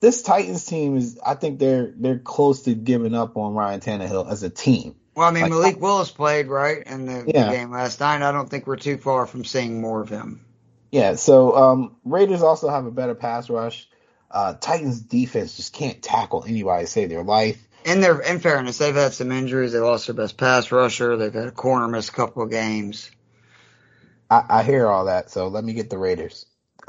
[0.00, 4.30] This Titans team is, I think they're they're close to giving up on Ryan Tannehill
[4.30, 4.94] as a team.
[5.14, 8.22] Well, I mean, Like- Malik Willis played right in the, the game last night.
[8.22, 10.44] I don't think we're too far from seeing more of him.
[10.92, 13.88] Yeah, so um, Raiders also have a better pass rush.
[14.30, 17.68] Uh, Titans defense just can't tackle anybody to save their life.
[17.84, 19.72] In their, in fairness, they've had some injuries.
[19.72, 21.16] They lost their best pass rusher.
[21.16, 23.10] They've had a corner miss a couple of games.
[24.30, 26.46] I, I hear all that, so let me get the Raiders.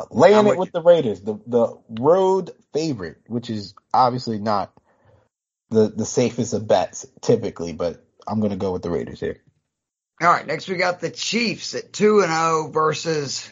[0.09, 4.71] Laying it with the Raiders, the the road favorite, which is obviously not
[5.69, 9.37] the the safest of bets typically, but I'm gonna go with the Raiders here.
[10.21, 13.49] All right, next we got the Chiefs at two and zero versus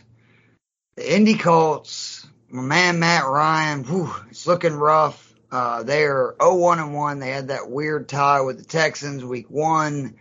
[0.95, 2.25] the Indy Colts.
[2.49, 5.28] My man Matt Ryan, whew, it's looking rough.
[5.51, 7.19] Uh, they are 0-1 and one.
[7.19, 10.15] They had that weird tie with the Texans week one.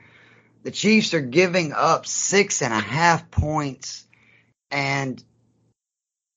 [0.62, 4.06] The Chiefs are giving up six and a half points,
[4.70, 5.22] and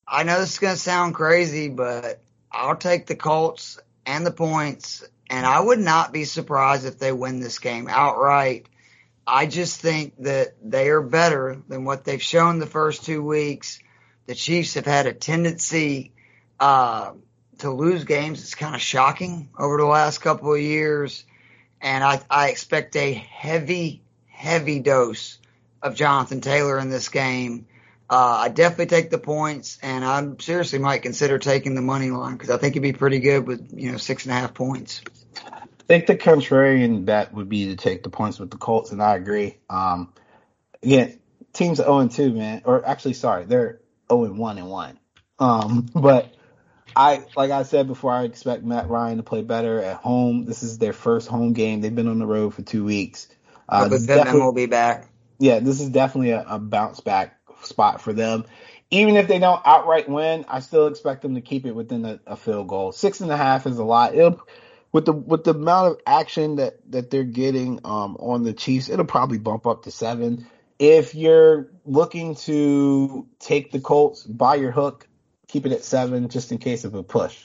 [0.07, 4.31] I know this is going to sound crazy, but I'll take the Colts and the
[4.31, 8.67] points, and I would not be surprised if they win this game outright.
[9.25, 13.79] I just think that they are better than what they've shown the first two weeks.
[14.25, 16.11] The Chiefs have had a tendency
[16.59, 17.13] uh,
[17.61, 18.41] to lose games.
[18.41, 21.23] It's kind of shocking over the last couple of years,
[21.79, 25.39] and I, I expect a heavy, heavy dose
[25.81, 27.67] of Jonathan Taylor in this game.
[28.09, 32.33] Uh, I definitely take the points, and I seriously might consider taking the money line
[32.33, 35.01] because I think it'd be pretty good with you know six and a half points.
[35.47, 39.01] I think the contrarian bet would be to take the points with the Colts, and
[39.01, 39.59] I agree.
[39.69, 40.13] Um,
[40.83, 41.19] again,
[41.53, 44.99] teams are 0 2, man, or actually, sorry, they're 0 and 1 and 1.
[45.39, 46.33] Um, but
[46.95, 50.45] I, like I said before, I expect Matt Ryan to play better at home.
[50.45, 51.81] This is their first home game.
[51.81, 53.27] They've been on the road for two weeks.
[53.69, 55.07] Uh, but Pittman definitely- will be back.
[55.39, 58.45] yeah, this is definitely a, a bounce back spot for them.
[58.89, 62.19] Even if they don't outright win, I still expect them to keep it within a,
[62.27, 62.91] a field goal.
[62.91, 64.13] Six and a half is a lot.
[64.15, 64.41] It'll,
[64.91, 68.89] with the with the amount of action that that they're getting um, on the Chiefs,
[68.89, 70.45] it'll probably bump up to seven.
[70.77, 75.07] If you're looking to take the Colts, by your hook,
[75.51, 77.37] keep it at seven just in case of a push.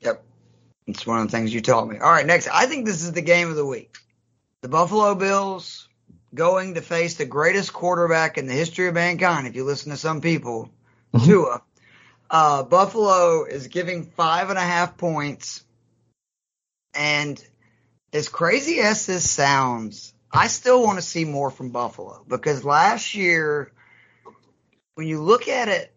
[0.00, 0.22] Yep.
[0.86, 1.98] It's one of the things you taught me.
[1.98, 2.48] All right, next.
[2.48, 3.96] I think this is the game of the week.
[4.60, 5.88] The Buffalo Bills
[6.34, 9.96] going to face the greatest quarterback in the history of mankind, if you listen to
[9.96, 10.70] some people,
[11.14, 11.24] Mhm.
[11.24, 11.62] Tua.
[12.30, 15.64] Uh, Buffalo is giving five and a half points.
[16.92, 17.42] And
[18.12, 23.14] as crazy as this sounds, I still want to see more from Buffalo because last
[23.14, 23.72] year,
[24.94, 25.94] when you look at it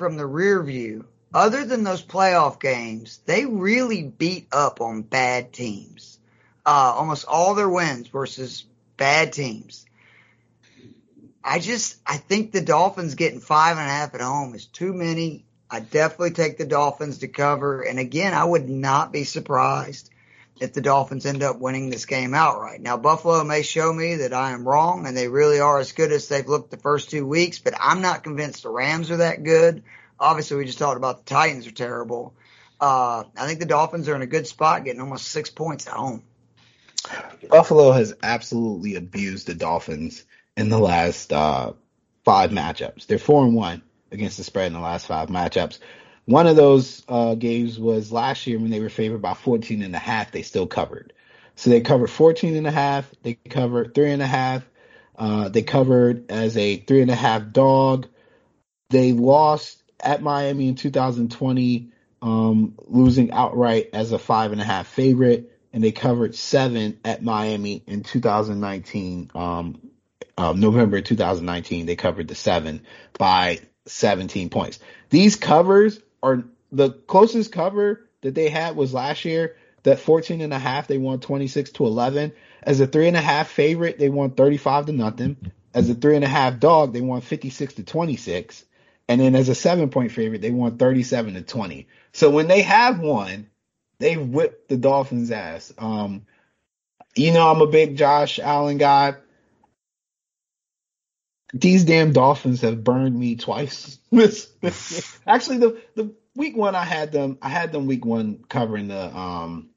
[0.00, 5.52] from the rear view, other than those playoff games, they really beat up on bad
[5.52, 6.18] teams.
[6.64, 8.64] Uh, almost all their wins versus
[8.96, 9.84] bad teams.
[11.44, 14.94] I just, I think the Dolphins getting five and a half at home is too
[14.94, 15.44] many.
[15.70, 17.82] I definitely take the Dolphins to cover.
[17.82, 20.08] And again, I would not be surprised
[20.60, 22.80] if the Dolphins end up winning this game outright.
[22.80, 26.12] Now, Buffalo may show me that I am wrong and they really are as good
[26.12, 29.42] as they've looked the first two weeks, but I'm not convinced the Rams are that
[29.42, 29.82] good.
[30.18, 32.34] Obviously, we just talked about the Titans are terrible.
[32.78, 35.94] Uh, I think the Dolphins are in a good spot getting almost six points at
[35.94, 36.22] home.
[37.48, 40.24] Buffalo has absolutely abused the Dolphins
[40.56, 41.72] in the last uh,
[42.24, 43.06] five matchups.
[43.06, 45.78] They're four and one against the spread in the last five matchups.
[46.26, 49.94] One of those uh, games was last year when they were favored by 14 and
[49.94, 50.32] a half.
[50.32, 51.12] They still covered.
[51.56, 53.10] So they covered 14 and a half.
[53.22, 54.64] They covered three and a half.
[55.18, 58.06] Uh, they covered as a three and a half dog.
[58.90, 64.86] They lost at Miami in 2020, um, losing outright as a five and a half
[64.86, 65.52] favorite.
[65.72, 69.30] and they covered seven at Miami in 2019.
[69.34, 69.90] Um,
[70.36, 72.82] uh, November 2019, they covered the seven
[73.18, 74.78] by 17 points.
[75.10, 79.56] These covers are the closest cover that they had was last year.
[79.82, 82.32] That 14 and a half, they won 26 to 11.
[82.62, 85.36] As a three and a half favorite, they won 35 to nothing.
[85.72, 88.64] As a three and a half dog, they won 56 to 26.
[89.08, 91.88] And then as a seven point favorite, they won 37 to 20.
[92.12, 93.48] So when they have won,
[93.98, 95.72] they've whipped the Dolphins' ass.
[95.78, 96.26] Um,
[97.16, 99.14] you know, I'm a big Josh Allen guy.
[101.52, 103.98] These damn Dolphins have burned me twice.
[105.26, 109.16] Actually the the week one I had them I had them week one covering the
[109.16, 109.70] um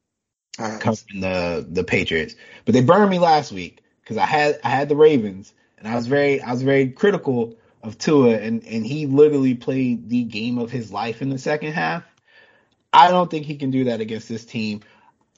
[0.59, 4.69] Uh, covering the the Patriots, but they burned me last week because I had I
[4.69, 8.85] had the Ravens and I was very I was very critical of Tua and and
[8.85, 12.03] he literally played the game of his life in the second half.
[12.93, 14.81] I don't think he can do that against this team.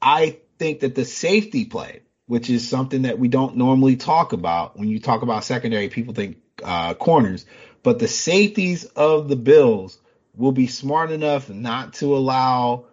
[0.01, 4.77] I think that the safety play, which is something that we don't normally talk about
[4.77, 7.45] when you talk about secondary, people think uh, corners,
[7.83, 9.99] but the safeties of the Bills
[10.35, 12.85] will be smart enough not to allow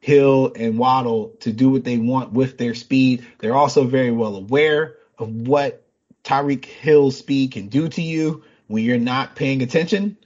[0.00, 3.24] Hill and Waddle to do what they want with their speed.
[3.38, 5.84] They're also very well aware of what
[6.24, 10.16] Tyreek Hill's speed can do to you when you're not paying attention.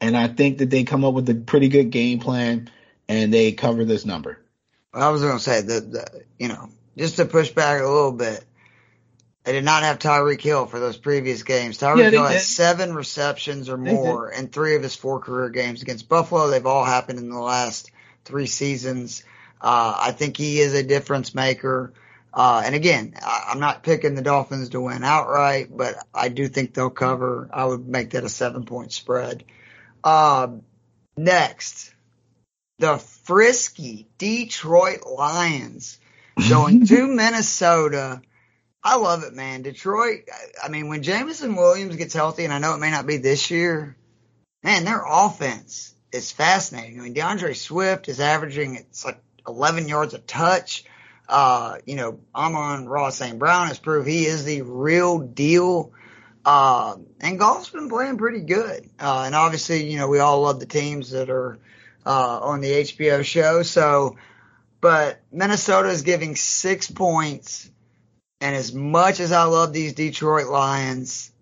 [0.00, 2.70] And I think that they come up with a pretty good game plan
[3.08, 4.38] and they cover this number.
[4.92, 8.12] I was going to say that, the, you know, just to push back a little
[8.12, 8.44] bit,
[9.44, 11.78] they did not have Tyreek Hill for those previous games.
[11.78, 12.32] Tyreek Yeah, Hill did.
[12.32, 16.48] has seven receptions or more in three of his four career games against Buffalo.
[16.48, 17.90] They've all happened in the last
[18.24, 19.22] three seasons.
[19.60, 21.92] Uh, I think he is a difference maker.
[22.34, 26.48] Uh, and again, I, I'm not picking the Dolphins to win outright, but I do
[26.48, 27.48] think they'll cover.
[27.52, 29.44] I would make that a seven point spread.
[30.02, 30.62] Um,
[31.16, 31.94] next,
[32.78, 35.98] the frisky Detroit Lions
[36.48, 38.20] going to Minnesota.
[38.82, 39.62] I love it, man.
[39.62, 40.28] Detroit,
[40.62, 43.50] I- mean, when Jameson Williams gets healthy, and I know it may not be this
[43.50, 43.96] year,
[44.62, 47.00] man, their offense is fascinating.
[47.00, 50.84] I mean, DeAndre Swift is averaging, it's like 11 yards a touch.
[51.28, 53.38] Uh, you know, Amon-Ra St.
[53.38, 55.92] Brown has proved he is the real deal.
[56.44, 58.88] Uh, and Goff's been playing pretty good.
[59.00, 61.58] Uh, and obviously, you know, we all love the teams that are,
[62.06, 63.62] uh, on the HBO show.
[63.64, 64.16] So,
[64.86, 67.68] but Minnesota is giving six points.
[68.40, 71.32] And as much as I love these Detroit Lions,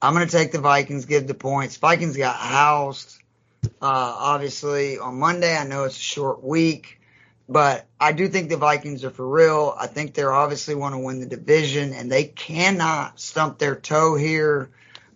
[0.00, 1.78] I'm going to take the Vikings, give the points.
[1.78, 3.18] Vikings got housed,
[3.64, 5.56] uh, obviously on Monday.
[5.56, 7.00] I know it's a short week,
[7.48, 9.74] but I do think the Vikings are for real.
[9.76, 14.14] I think they're obviously want to win the division and they cannot stump their toe
[14.14, 14.70] here.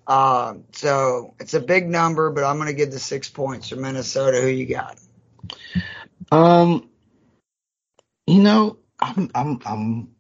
[0.09, 3.77] Uh, so it's a big number, but I'm going to give the six points for
[3.77, 4.41] Minnesota.
[4.41, 4.99] Who you got?
[6.33, 6.89] Um,
[8.27, 10.15] you know, I'm, I'm, I'm,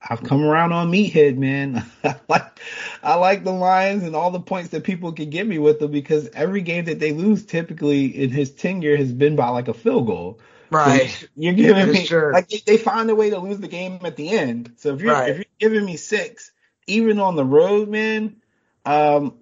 [0.00, 1.84] I've come around on Meathead, man.
[2.04, 2.60] I like,
[3.02, 5.90] I like the Lions and all the points that people can give me with them
[5.90, 9.74] because every game that they lose, typically in his tenure, has been by like a
[9.74, 10.40] field goal.
[10.70, 11.10] Right.
[11.10, 12.32] So you're giving me sure.
[12.32, 14.72] like they, they find a way to lose the game at the end.
[14.76, 15.30] So if you're Right.
[15.30, 16.52] if you're giving me six,
[16.86, 18.36] even on the road, man,
[18.84, 19.38] um,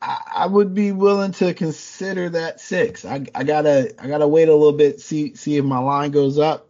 [0.00, 3.04] I, I would be willing to consider that six.
[3.04, 6.38] I, I gotta I gotta wait a little bit see see if my line goes
[6.38, 6.67] up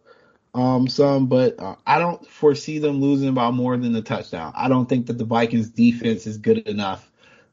[0.55, 4.53] um some, but uh, I don't foresee them losing by more than a touchdown.
[4.57, 7.09] I don't think that the Vikings defense is good enough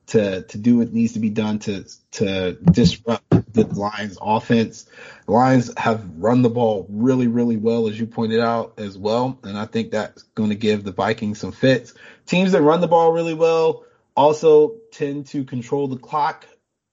[0.08, 4.86] to to do what needs to be done to to disrupt the Lions offense.
[5.26, 9.40] The Lions have run the ball really really well as you pointed out as well,
[9.44, 11.94] and I think that's going to give the Vikings some fits.
[12.26, 13.84] Teams that run the ball really well
[14.16, 16.48] also tend to control the clock,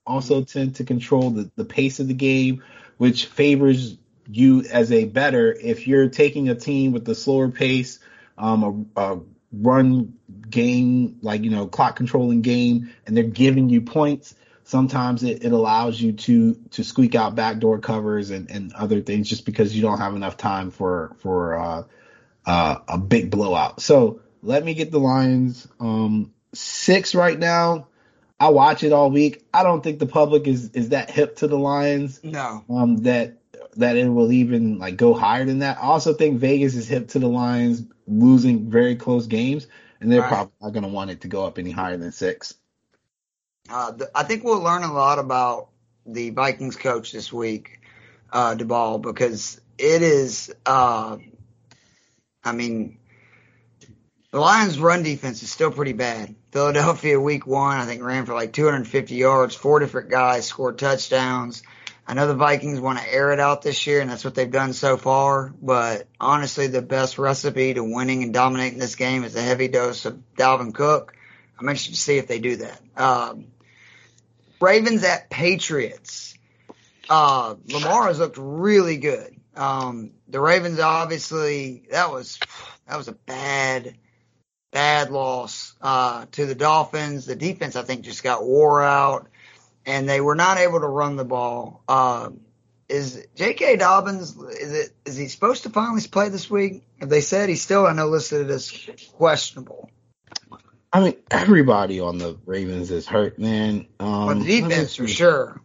[0.06, 2.62] also tend to control the, the pace of the game,
[2.98, 3.96] which favors
[4.30, 7.98] you as a better if you're taking a team with the slower pace,
[8.38, 9.20] um, a, a
[9.52, 10.14] run
[10.48, 14.34] game, like, you know, clock controlling game, and they're giving you points.
[14.64, 19.28] Sometimes it, it allows you to, to squeak out backdoor covers and, and other things
[19.28, 21.82] just because you don't have enough time for, for, uh,
[22.46, 23.80] uh, a big blowout.
[23.80, 27.88] So let me get the Lions, um, six right now.
[28.40, 29.44] I watch it all week.
[29.52, 32.64] I don't think the public is, is that hip to the Lions No.
[32.70, 33.41] um, that
[33.76, 35.78] that it will even like go higher than that.
[35.78, 39.66] I also think Vegas is hip to the Lions losing very close games,
[40.00, 40.24] and they're Right.
[40.24, 42.54] probably not going to want it to go up any higher than six.
[43.70, 45.68] Uh, I think we'll learn a lot about
[46.06, 47.80] the Vikings coach this week,
[48.32, 51.18] uh, DeBall, because it is, uh,
[52.44, 52.98] I mean,
[54.32, 56.34] the Lions' run defense is still pretty bad.
[56.52, 59.54] Philadelphia week one, I think ran for like 250 yards.
[59.54, 61.62] Four different guys scored touchdowns.
[62.06, 64.50] I know the Vikings want to air it out this year, and that's what they've
[64.50, 65.54] done so far.
[65.62, 70.04] But honestly, the best recipe to winning and dominating this game is a heavy dose
[70.04, 71.14] of Dalvin Cook.
[71.58, 72.80] I'm interested to see if they do that.
[72.96, 73.46] Um,
[74.60, 76.36] Ravens at Patriots.
[77.08, 79.36] Uh, Lamar has looked really good.
[79.54, 82.38] Um, the Ravens obviously that was
[82.86, 83.96] that was a bad
[84.70, 87.26] bad loss uh, to the Dolphins.
[87.26, 89.28] The defense I think just got wore out,
[89.86, 91.82] and they were not able to run the ball.
[91.88, 92.30] Uh,
[92.88, 93.76] is J.K.
[93.76, 96.82] Dobbins is it is he supposed to finally play this week?
[97.00, 98.70] Have they said he's still I know listed as
[99.14, 99.90] questionable?
[100.92, 103.86] I mean, everybody on the Ravens is hurt, man.
[103.98, 105.60] Um, But the defense for sure.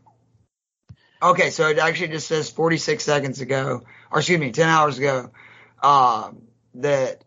[1.22, 5.32] Okay, so it actually just says 46 seconds ago, or excuse me, 10 hours ago,
[5.82, 6.32] uh,
[6.76, 7.24] that,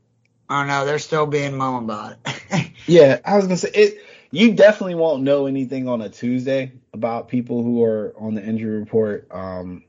[0.49, 2.71] I don't know, they're still being mum about it.
[2.87, 4.05] Yeah, I was gonna say it.
[4.31, 8.79] You definitely won't know anything on a Tuesday about people who are on the injury
[8.79, 9.85] report, um,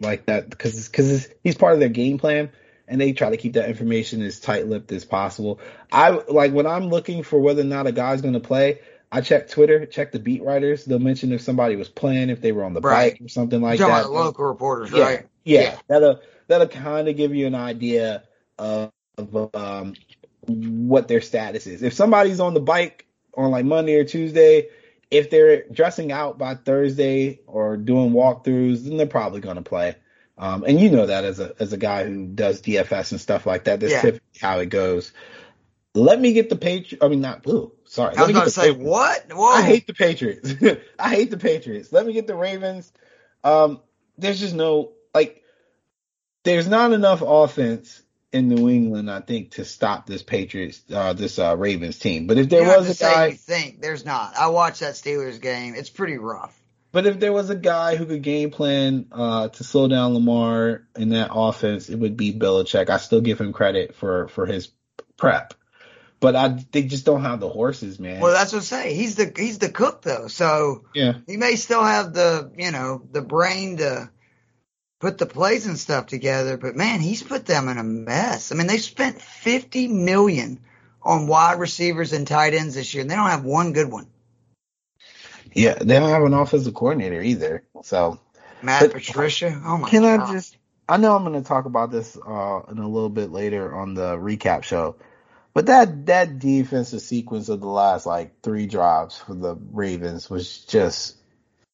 [0.00, 2.50] like that, because because he's part of their game plan,
[2.88, 5.60] and they try to keep that information as tight-lipped as possible.
[5.90, 8.80] I like when I'm looking for whether or not a guy's gonna play.
[9.10, 10.84] I check Twitter, check the beat writers.
[10.84, 13.12] They'll mention if somebody was playing, if they were on the Right.
[13.12, 14.10] bike or something like You're that.
[14.10, 15.26] local reporters, yeah, right?
[15.44, 15.78] yeah, Yeah.
[15.88, 18.24] That'll that'll kind of give you an idea
[18.58, 19.94] of, of um
[20.46, 21.82] what their status is.
[21.82, 23.06] If somebody's on the bike
[23.36, 24.68] on like Monday or Tuesday,
[25.10, 29.94] if they're dressing out by Thursday or doing walkthroughs, then they're probably going to play.
[30.38, 33.46] Um, and you know that as a as a guy who does DFS and stuff
[33.46, 34.00] like that, that's Yeah.
[34.00, 35.12] typically how it goes.
[35.94, 37.04] Let me get the Patriots.
[37.04, 38.16] I mean, not ooh, sorry.
[38.16, 38.88] I Let was me get to say, Patriots.
[38.90, 39.26] what?
[39.34, 39.46] Whoa.
[39.48, 40.54] I hate the Patriots.
[40.98, 41.92] I hate the Patriots.
[41.92, 42.90] Let me get the Ravens.
[43.44, 43.80] Um,
[44.16, 45.42] there's just no like.
[46.44, 48.02] There's not enough offense
[48.32, 52.26] in New England, I think, to stop this Patriots, uh, this uh, Ravens team.
[52.26, 53.80] But if there you don't was a guy, you think.
[53.80, 54.36] There's not.
[54.36, 55.74] I watched that Steelers game.
[55.74, 56.58] It's pretty rough.
[56.92, 60.86] but if there was a guy who could game plan uh, to slow down Lamar
[60.96, 62.88] in that offense, it would be Belichick.
[62.88, 64.70] I still give him credit for for his
[65.18, 65.52] prep,
[66.20, 68.20] but I they just don't have the horses, man.
[68.20, 68.94] Well, that's what I say.
[68.94, 71.14] He's the he's the cook though, so yeah.
[71.26, 74.10] he may still have the you know the brain to
[75.02, 78.52] put the plays and stuff together, but man, he's put them in a mess.
[78.52, 80.60] I mean, they spent fifty million
[81.02, 84.06] on wide receivers and tight ends this year, and they don't have one good one.
[85.52, 87.64] Yeah, they don't have an offensive coordinator either.
[87.82, 88.20] So
[88.62, 89.60] Matt Patricia.
[89.66, 90.20] Oh my can god.
[90.20, 90.56] I just?
[90.88, 93.94] I know I'm going to talk about this uh, in a little bit later on
[93.94, 94.96] the recap show,
[95.52, 100.64] but that that defensive sequence of the last like three drives for the Ravens was
[100.64, 101.16] just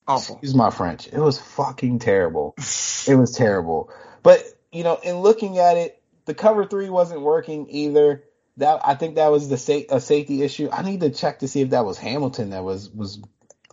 [0.08, 0.36] awful?
[0.36, 1.08] excuse my French.
[1.08, 2.56] It was fucking terrible.
[3.08, 3.90] It was terrible.
[4.24, 4.42] But
[4.72, 8.24] you know, in looking at it, the cover three wasn't working either.
[8.58, 10.68] That I think that was the sa- a safety issue.
[10.72, 13.20] I need to check to see if that was Hamilton that was was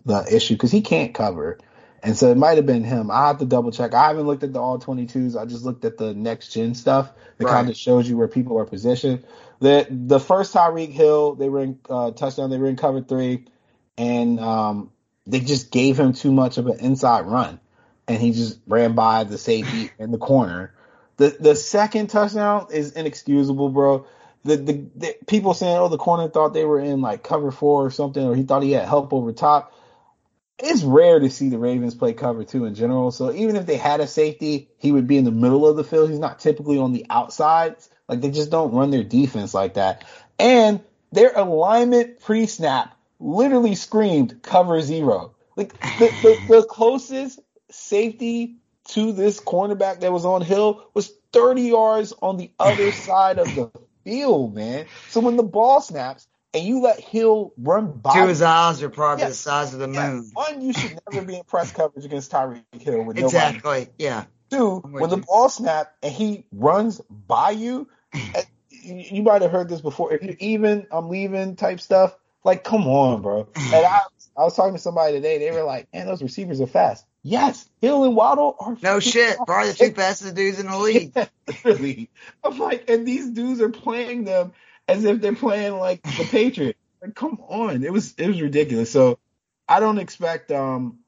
[0.05, 1.59] the issue because he can't cover,
[2.03, 3.11] and so it might have been him.
[3.11, 3.93] I have to double check.
[3.93, 5.35] I haven't looked at the all twenty twos.
[5.35, 7.51] I just looked at the next gen stuff that Right.
[7.51, 9.25] kind of shows you where people are positioned.
[9.59, 12.49] The the first Tyreek Hill, they were in uh, touchdown.
[12.51, 13.45] They were in cover three,
[13.97, 14.91] and um,
[15.27, 17.59] they just gave him too much of an inside run,
[18.07, 20.73] and he just ran by the safety in the corner.
[21.17, 24.05] The the second touchdown is inexcusable, bro.
[24.43, 27.85] The, the the people saying, oh, the corner thought they were in like cover four
[27.85, 29.73] or something, or he thought he had help over top.
[30.57, 33.11] It's rare to see the Ravens play cover two in general.
[33.11, 35.83] So even if they had a safety, he would be in the middle of the
[35.83, 36.09] field.
[36.09, 37.89] He's not typically on the outsides.
[38.07, 40.05] Like they just don't run their defense like that.
[40.39, 42.94] And their alignment pre-snap
[43.25, 45.35] literally screamed cover zero.
[45.55, 47.39] Like the, the, the closest
[47.71, 48.57] safety
[48.89, 53.53] to this cornerback that was on Hill was 30 yards on the other side of
[53.55, 53.71] the
[54.03, 54.85] field, man.
[55.09, 58.89] So when the ball snaps and you let Hill run by Two his eyes are
[58.89, 59.29] probably Yeah.
[59.29, 60.29] the size of the yeah, moon.
[60.33, 63.25] one, you should never be in press coverage against Tyreek Hill with nobody.
[63.25, 63.89] Exactly.
[63.97, 64.25] Yeah.
[64.51, 69.67] Two, when the ball snap and he runs by you, you you might have heard
[69.67, 70.13] this before.
[70.13, 72.15] If you're even, I'm leaving type stuff.
[72.45, 73.49] Like, come on, bro.
[73.57, 73.99] And I,
[74.37, 75.39] I was talking to somebody today.
[75.39, 78.77] They were like, "Man, those receivers are fast." Yes, Hill and Waddle are.
[78.81, 79.35] No shit.
[79.37, 79.47] fast.
[79.47, 81.11] Probably the two fastest dudes in the league.
[81.15, 82.09] Yeah, literally.
[82.43, 84.53] I'm like, and these dudes are playing them
[84.87, 86.79] as if they're playing like the Patriots.
[87.01, 87.83] Like, come on.
[87.83, 88.91] It was it was ridiculous.
[88.91, 89.17] So
[89.67, 90.99] I don't expect um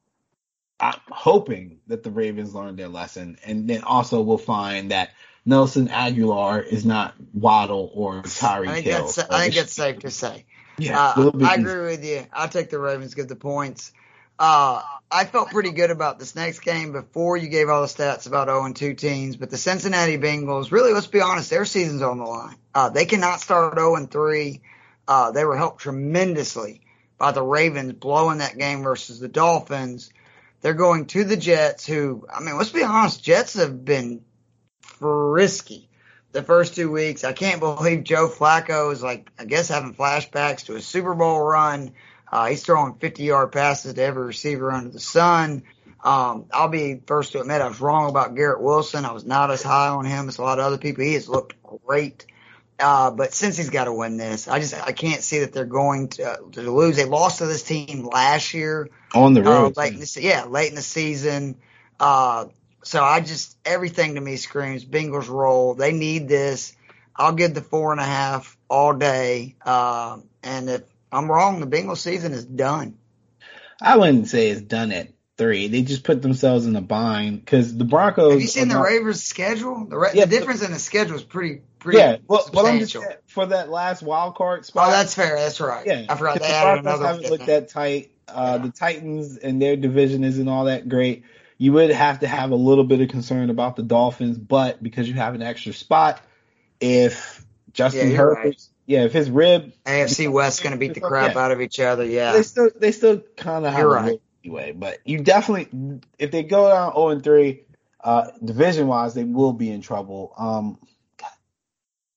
[0.80, 5.10] I'm hoping that the Ravens learned their lesson and then also we'll find that
[5.46, 9.06] Nelson Aguilar is not Waddle or I Tyreek think Hill.
[9.30, 10.46] I think it's- that's safe to say.
[10.78, 12.26] Yeah, Uh, a little bit I agree with you.
[12.32, 13.92] I'll take the Ravens, give the points.
[14.38, 18.26] Uh, I felt pretty good about this next game before you gave all the stats
[18.28, 22.02] about 0 and 2 teams, but the Cincinnati Bengals, really, let's be honest, their season's
[22.02, 22.56] on the line.
[22.74, 24.60] Uh, they cannot start 0 and 3.
[25.08, 26.82] Uh, they were helped tremendously
[27.16, 30.10] by the Ravens blowing that game versus the Dolphins.
[30.60, 34.22] They're going to the Jets, who, I mean, let's be honest, Jets have been
[34.82, 35.87] frisky
[36.38, 37.24] the first two weeks.
[37.24, 41.40] I can't believe Joe Flacco is like, I guess, having flashbacks to a Super Bowl
[41.40, 41.92] run.
[42.30, 45.64] Uh, he's throwing 50 yard passes to every receiver under the sun.
[46.04, 49.04] Um, I'll be first to admit I was wrong about Garrett Wilson.
[49.04, 51.02] I was not as high on him as a lot of other people.
[51.02, 52.24] He has looked great.
[52.78, 55.64] Uh, but since he's got to win this, I just I can't see that they're
[55.64, 56.94] going to, uh, to lose.
[56.94, 59.76] They lost to this team last year On the uh, road.
[59.76, 61.56] late in the yeah late in the season.
[61.98, 62.46] Uh,
[62.82, 65.74] so I just everything to me screams Bengals roll.
[65.74, 66.74] They need this.
[67.16, 69.56] I'll give the four and a half all day.
[69.64, 72.96] Uh, and if I'm wrong, the Bengals season is done.
[73.80, 75.68] I wouldn't say it's done at three.
[75.68, 78.32] They just put themselves in a bind because the Broncos.
[78.32, 79.84] Have you seen the not- Ravens schedule?
[79.86, 82.80] The, ra- Yeah, the difference in the schedule is pretty pretty Yeah, well, well, I'm
[82.80, 82.96] just
[83.28, 84.88] for that last wild card spot.
[84.88, 85.36] oh, that's fair.
[85.36, 85.86] That's right.
[85.86, 86.06] yeah.
[86.08, 87.06] I forgot they the added Broncos another.
[87.06, 88.10] haven't looked that tight.
[88.28, 88.66] Uh, Yeah.
[88.66, 91.24] The Titans and their division isn't all that great.
[91.58, 95.08] You would have to have a little bit of concern about the Dolphins, but because
[95.08, 96.20] you have an extra spot,
[96.80, 98.68] if Justin Yeah, Herbert, right.
[98.86, 101.40] yeah, if his rib, AFC West going to beat the crap Yeah.
[101.44, 102.04] out of each other.
[102.04, 102.32] Yeah.
[102.32, 104.20] they still they still kind of have right.
[104.44, 104.72] anyway.
[104.72, 107.62] But you definitely, if they go down zero and three,
[108.02, 110.32] uh, division wise, they will be in trouble.
[110.38, 110.78] Um,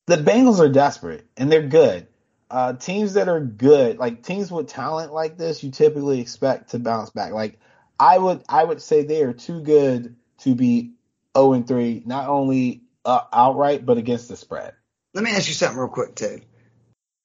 [0.08, 2.08] the Bengals are desperate and they're good.
[2.50, 6.80] Uh, teams that are good, like teams with talent like this, you typically expect to
[6.80, 7.32] bounce back.
[7.32, 7.60] Like
[8.02, 10.94] I would, I would say they are too good to be
[11.38, 14.74] zero and three, not only uh, outright but against the spread.
[15.14, 16.42] Let me ask you something real quick too.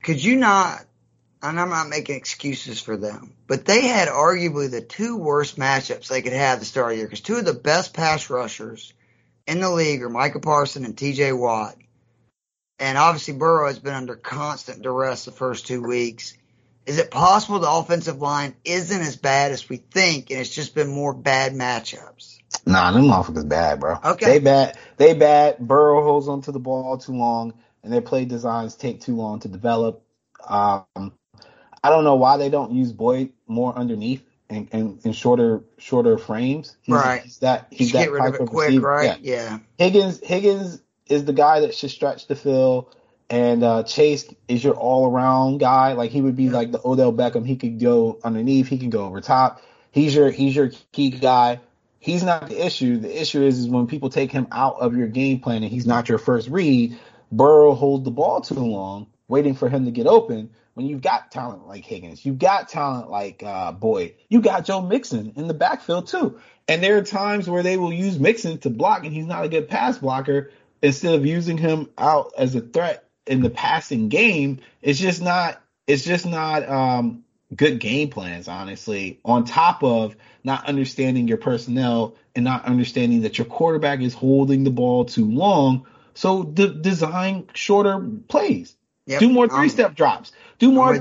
[0.03, 0.85] Could you not?
[1.43, 6.09] And I'm not making excuses for them, but they had arguably the two worst matchups
[6.09, 8.93] they could have the start of the year because two of the best pass rushers
[9.47, 11.33] in the league are Micah Parson and T.J.
[11.33, 11.77] Watt,
[12.79, 16.37] and obviously Burrow has been under constant duress the first two weeks.
[16.87, 20.75] Is it possible the offensive line isn't as bad as we think, and it's just
[20.75, 22.39] been more bad matchups?
[22.65, 23.99] Nah, them motherfuckers bad, bro.
[24.05, 24.27] Okay.
[24.27, 24.79] They bad.
[24.97, 25.59] They bad.
[25.59, 29.49] Burrow holds onto the ball too long, and their play designs take too long to
[29.49, 30.05] develop.
[30.49, 30.85] Um,
[31.83, 36.19] I don't know why they don't use Boyd more underneath and, and, and shorter shorter
[36.19, 36.77] frames.
[36.83, 37.23] He's, Right.
[37.23, 38.89] He's that he's Just that get rid of it quick, receiver.
[38.89, 39.21] right?
[39.21, 39.35] Yeah.
[39.35, 39.59] yeah.
[39.79, 42.95] Higgins Higgins is the guy that should stretch the field,
[43.29, 45.93] and uh, Chase is your all around guy.
[45.93, 47.47] Like he would be like the Odell Beckham.
[47.47, 48.69] He could go underneath.
[48.69, 49.63] He can go over top.
[49.91, 51.61] He's your he's your key guy.
[51.99, 52.99] He's not the issue.
[52.99, 55.87] The issue is, is when people take him out of your game plan and he's
[55.87, 56.97] not your first read.
[57.33, 60.51] Burrow holds the ball too long, waiting for him to get open.
[60.75, 64.83] When you've got talent like Higgins, you've got talent like uh, Boyd, you got Joe
[64.83, 66.39] Mixon in the backfield too.
[66.69, 69.49] And there are times where they will use Mixon to block, and he's not a
[69.49, 70.51] good pass blocker.
[70.83, 75.61] Instead of using him out as a threat in the passing game, it's just not.
[75.87, 77.25] It's just not um,
[77.55, 79.21] good game plans, honestly.
[79.25, 84.65] On top of not understanding your personnel and not understanding that your quarterback is holding
[84.65, 85.87] the ball too long.
[86.15, 88.77] So de- design shorter plays.
[89.07, 89.21] Yep.
[89.21, 90.33] Do more three step drops.
[90.59, 90.99] Do more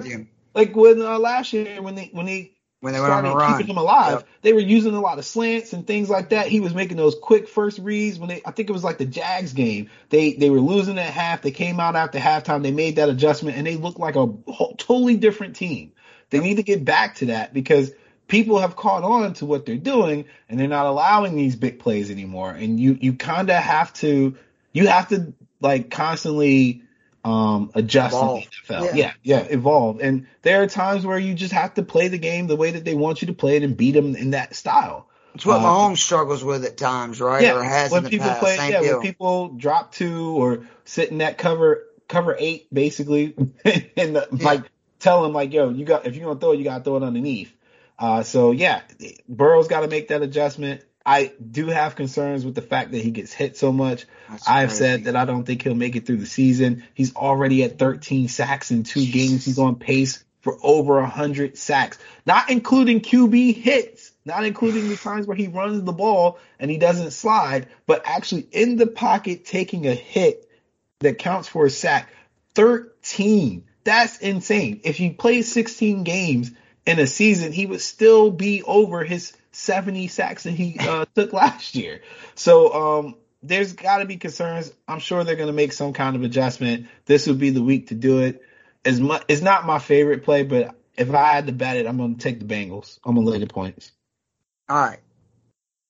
[0.53, 2.55] like when uh, last year when they when they
[2.86, 3.57] When they went on started the run.
[3.57, 4.27] keeping him alive, Yep.
[4.43, 6.45] they were using a lot of slants and things like that.
[6.45, 9.07] He was making those quick first reads when they I think it was like the
[9.07, 9.89] Jags game.
[10.09, 11.41] They they were losing at half.
[11.41, 12.61] They came out after halftime.
[12.61, 15.93] They made that adjustment and they looked like a whole, totally different team.
[16.29, 17.91] They need to get back to that because
[18.27, 22.11] people have caught on to what they're doing and they're not allowing these big plays
[22.11, 22.51] anymore.
[22.51, 24.38] And you you kind of have to
[24.73, 26.83] you have to like constantly
[27.26, 28.43] um adjust in Evolve.
[28.67, 28.86] the NFL.
[28.86, 28.95] Yeah.
[28.95, 29.99] Yeah, yeah, evolve.
[29.99, 32.86] And there are times where you just have to play the game the way that
[32.86, 35.09] they want you to play it and beat them in that style.
[35.34, 37.41] It's what Uh, Mahomes struggles with at times, right?
[37.43, 38.39] Yeah, or has when in the people past.
[38.39, 38.93] play, Same yeah, deal.
[38.93, 43.34] when people drop two or sit in that cover cover eight, basically,
[43.65, 44.45] and the, Yeah.
[44.45, 44.61] like
[44.99, 47.03] tell them like, yo, you got if you're gonna throw it, you gotta throw it
[47.03, 47.51] underneath.
[47.97, 48.82] Uh, so yeah,
[49.28, 50.84] Burrow's got to make that adjustment.
[51.06, 54.06] I do have concerns with the fact that he gets hit so much.
[54.30, 54.80] That's I've crazy.
[54.84, 56.84] said that I don't think he'll make it through the season.
[56.95, 59.45] He's already at 13 sacks in two games.
[59.45, 65.28] He's on pace for over 100 sacks, not including QB hits, not including the times
[65.28, 69.88] where he runs the ball and he doesn't slide, but actually in the pocket taking
[69.88, 70.49] a hit
[71.01, 72.10] that counts for a sack.
[72.56, 73.66] 13.
[73.84, 74.82] That's insane.
[74.84, 76.51] If you play 16 games
[76.86, 81.33] in a season, he would still be over his 70 sacks that he uh, took
[81.33, 82.01] last year.
[82.36, 84.71] So um, there's got to be concerns.
[84.88, 86.88] I'm sure they're going to make some kind of adjustment.
[87.05, 88.41] This would be the week to do it.
[88.83, 91.97] As much, it's not my favorite play, but if I had to bet it, I'm
[91.97, 92.99] going to take the Bengals.
[93.05, 93.91] I'm going to lay the points.
[94.69, 94.99] All right.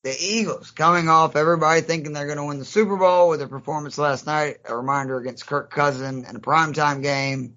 [0.04, 3.48] The Eagles coming off everybody thinking they're going to win the Super Bowl with their
[3.48, 4.58] performance last night.
[4.66, 7.56] A reminder against Kirk Cousin in a primetime game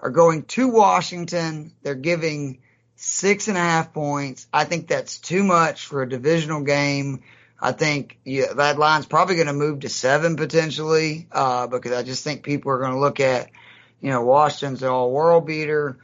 [0.00, 1.72] are going to Washington.
[1.82, 2.58] They're giving
[2.96, 4.48] six and a half points.
[4.52, 7.22] I think that's too much for a divisional game.
[7.60, 12.02] I think yeah, that line's probably going to move to seven potentially, uh, because I
[12.02, 13.50] just think people are going to look at,
[14.00, 15.98] you know, Washington's an all world beater.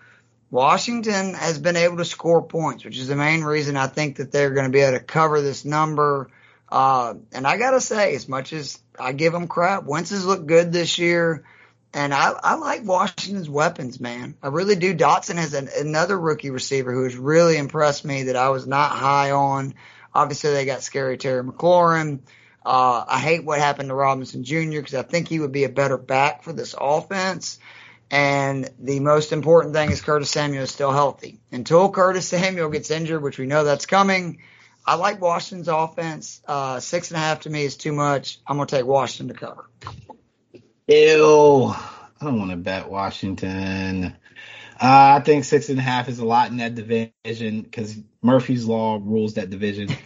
[0.50, 4.32] Washington has been able to score points, which is the main reason I think that
[4.32, 6.30] they're going to be able to cover this number.
[6.68, 10.46] Uh, and I gotta say, as much as I give them crap, Wentz has looked
[10.46, 11.44] good this year.
[11.94, 14.34] And I, I like Washington's weapons, man.
[14.42, 14.94] I really do.
[14.94, 18.92] Dotson has an, another rookie receiver who has really impressed me that I was not
[18.92, 19.74] high on.
[20.14, 22.20] Obviously, they got scary Terry McLaurin.
[22.64, 24.78] Uh, I hate what happened to Robinson Jr.
[24.78, 27.58] because I think he would be a better back for this offense.
[28.10, 31.40] And the most important thing is Curtis Samuel is still healthy.
[31.50, 34.38] Until Curtis Samuel gets injured, which we know that's coming,
[34.86, 36.40] I like Washington's offense.
[36.46, 38.38] Uh, six and a half to me is too much.
[38.46, 39.68] I'm going to take Washington to cover.
[40.88, 41.66] Ew.
[41.74, 44.16] I don't want to bet Washington.
[44.80, 48.64] Uh, I think six and a half is a lot in that division because Murphy's
[48.66, 49.88] Law rules that division.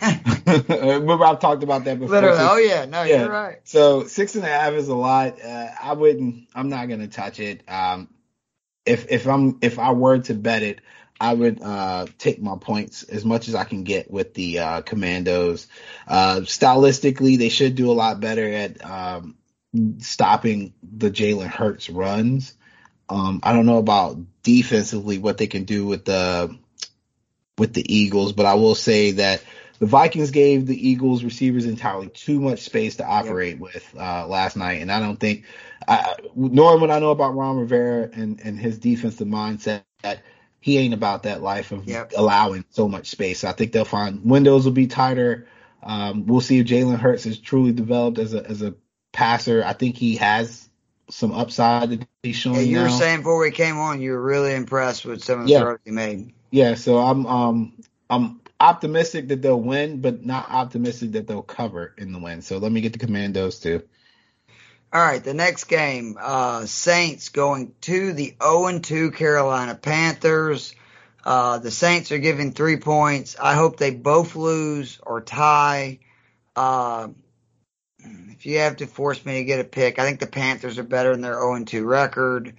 [0.68, 2.14] Remember, I've talked about that before.
[2.16, 2.38] Literally.
[2.38, 2.84] So- Oh, yeah.
[2.84, 3.22] No, Yeah.
[3.22, 3.58] you're right.
[3.64, 5.42] So six and a half is a lot.
[5.42, 6.48] Uh, I wouldn't.
[6.54, 7.62] I'm not gonna touch it.
[7.68, 8.08] Um,
[8.84, 10.80] if if I'm if I were to bet it,
[11.20, 14.80] I would uh, take my points as much as I can get with the uh,
[14.82, 15.66] Commanders.
[16.06, 19.36] Uh, stylistically, they should do a lot better at um,
[19.98, 22.54] stopping the Jalen Hurts runs.
[23.08, 26.56] Um, I don't know about defensively what they can do with the
[27.58, 29.42] with the Eagles, but I will say that
[29.78, 34.56] the Vikings gave the Eagles receivers entirely too much space to operate with uh, last
[34.56, 35.44] night, and I don't think,
[35.86, 40.22] I, knowing what I know about Ron Rivera and and his defensive mindset, that
[40.60, 42.12] he ain't about that life of Yep.
[42.16, 43.44] allowing so much space.
[43.44, 45.46] I think they'll find windows will be tighter.
[45.82, 48.74] Um, we'll see if Jalen Hurts is truly developed as a as a
[49.16, 49.64] passer.
[49.64, 50.68] I think he has
[51.10, 52.98] some upside that he's showing Yeah, you were now.
[52.98, 55.60] saying before we came on, you were really impressed with some of the Yeah.
[55.60, 56.32] throws he made.
[56.50, 57.72] Yeah, so I'm um
[58.10, 62.42] I'm optimistic that they'll win, but not optimistic that they'll cover in the win.
[62.42, 63.82] So let me get the Commanders too.
[64.92, 70.74] All right, the next game, uh, Saints going to the 0-2 Carolina Panthers.
[71.24, 73.36] Uh, the Saints are giving three points.
[73.38, 75.98] I hope they both lose or tie.
[76.54, 77.08] Uh,
[78.30, 80.82] if you have to force me to get a pick, I think the Panthers are
[80.84, 82.54] better in their 0-2 record.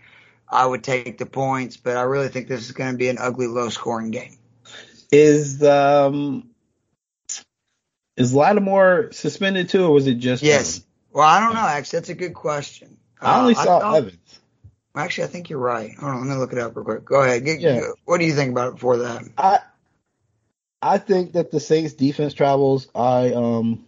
[0.49, 3.17] I would take the points, but I really think this is going to be an
[3.19, 4.37] ugly, low-scoring game.
[5.11, 6.49] Is um
[8.17, 10.59] is Lattimore suspended too, or was it just Yes.
[10.77, 10.85] Evans?
[11.13, 11.59] Well, I don't know.
[11.61, 12.97] Actually, that's a good question.
[13.21, 14.39] I only Uh, saw thought- Evans.
[14.95, 15.93] Actually, I think you're right.
[15.95, 17.05] Hold on, let me look it up real quick.
[17.05, 17.45] Go ahead.
[17.45, 17.81] Get, Yeah.
[18.05, 19.23] What do you think about it before that?
[19.37, 19.59] I
[20.81, 22.87] I think that the Saints defense travels.
[22.95, 23.85] I um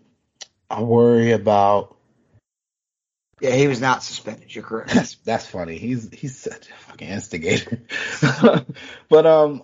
[0.69, 1.97] I worry about
[3.41, 4.53] Yeah, he was not suspended.
[4.53, 4.93] You're correct.
[4.93, 5.77] That's that's funny.
[5.77, 7.81] He's he's such a fucking instigator.
[9.09, 9.63] but um,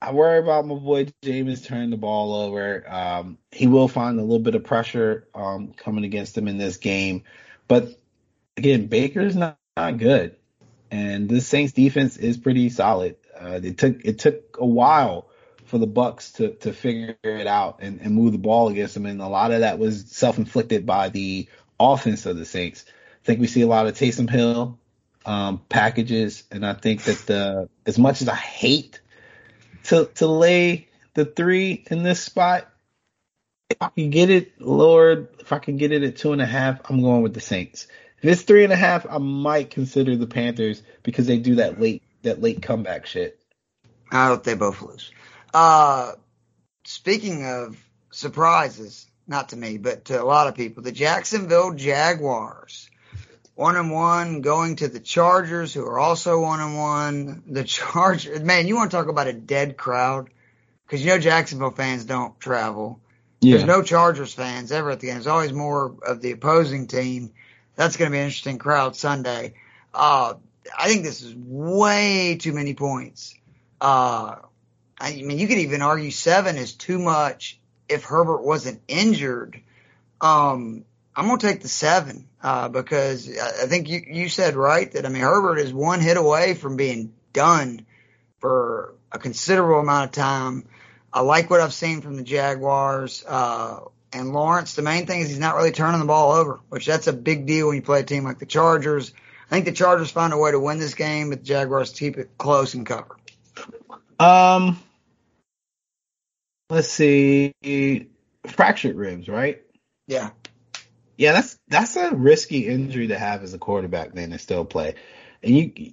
[0.00, 2.84] I worry about my boy Jameis turning the ball over.
[2.88, 6.78] Um, he will find a little bit of pressure um coming against him in this
[6.78, 7.24] game,
[7.68, 7.88] but
[8.56, 10.36] again, Baker's not, not good,
[10.90, 13.16] and this Saints defense is pretty solid.
[13.38, 15.25] Uh, it took it took a while
[15.66, 19.06] for the Bucs to to figure it out and, and move the ball against them,
[19.06, 21.48] and a lot of that was self inflicted by the
[21.78, 22.84] offense of the Saints.
[22.88, 24.78] I think we see a lot of Taysom Hill
[25.24, 29.00] um, packages, and I think that the as much as I hate
[29.84, 32.68] to to lay the three in this spot,
[33.68, 36.46] if I can get it Lord, if I can get it at two and a
[36.46, 37.88] half, I'm going with the Saints.
[38.22, 41.80] If it's three and a half, I might consider the Panthers because they do that
[41.80, 43.38] late that late comeback shit.
[44.10, 45.10] I hope they both lose.
[45.56, 46.12] Uh,
[46.84, 52.90] speaking of surprises, not to me, but to a lot of people, the Jacksonville Jaguars.
[53.54, 57.42] One and one going to the Chargers, who are also one and one.
[57.46, 60.28] The Chargers, man, you want to talk about a dead crowd?
[60.84, 63.00] Because you know Jacksonville fans don't travel.
[63.40, 65.14] There's no Chargers fans ever at the game.
[65.14, 67.32] There's always more of the opposing team.
[67.76, 69.54] That's going to be an interesting crowd Sunday.
[69.94, 70.34] Uh,
[70.78, 73.34] I think this is way too many points.
[73.80, 74.36] Uh,
[74.98, 79.60] I mean, you could even argue seven is too much if Herbert wasn't injured.
[80.20, 80.84] Um,
[81.14, 85.06] I'm going to take the seven, uh, because I think you, you said right that,
[85.06, 87.86] I mean, Herbert is one hit away from being done
[88.40, 90.66] for a considerable amount of time.
[91.12, 93.24] I like what I've seen from the Jaguars.
[93.26, 93.80] Uh,
[94.12, 97.06] and Lawrence, the main thing is he's not really turning the ball over, which that's
[97.06, 99.12] a big deal when you play a team like the Chargers.
[99.46, 102.18] I think the Chargers find a way to win this game, but the Jaguars keep
[102.18, 103.16] it close and cover.
[104.18, 104.78] Um,
[106.70, 107.52] let's see,
[108.46, 109.62] fractured ribs, right?
[110.06, 110.30] Yeah.
[111.16, 114.96] Yeah, that's that's a risky injury to have as a quarterback, then and still play.
[115.42, 115.92] And you,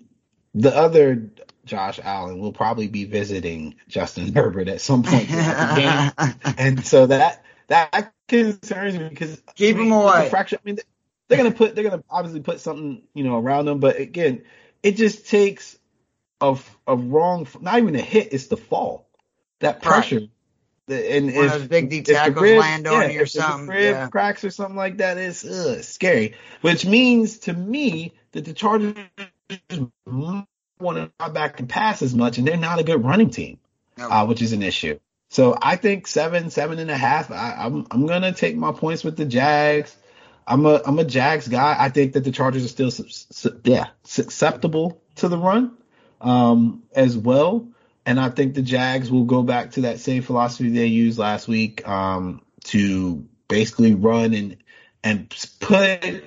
[0.54, 1.30] the other
[1.66, 7.06] Josh Allen will probably be visiting Justin Herbert at some point the game, and so
[7.08, 10.30] that that concerns me because Keep I mean, him away.
[10.30, 10.78] fracture- I mean,
[11.30, 14.44] they're gonna put they're gonna obviously put something you know around them, but again,
[14.82, 15.78] it just takes
[16.42, 19.08] a a wrong, not even a hit, it's the fall,
[19.62, 20.28] that pressure.
[20.88, 23.26] The- and One of if- those big D tackles rib- land on yeah, you or
[23.26, 24.08] something, rib yeah.
[24.10, 26.34] cracks or something like that, ugh, scary.
[26.62, 28.96] Which means to me that the Chargers
[30.06, 30.48] want
[30.98, 33.60] to drop back and pass as much, and they're not a good running team,
[33.98, 34.10] No.
[34.10, 35.00] uh, which is an issue.
[35.30, 37.32] So I think seven, seven and a half.
[37.32, 39.96] I, I'm I'm gonna take my points with the Jags.
[40.46, 41.76] I'm a I'm a Jags guy.
[41.80, 45.76] I think that the Chargers are still su- su- yeah susceptible to the run
[46.22, 47.68] um, as well,
[48.06, 51.48] and I think the Jags will go back to that same philosophy they used last
[51.48, 54.58] week um, to basically run and
[55.04, 55.30] and
[55.60, 56.24] put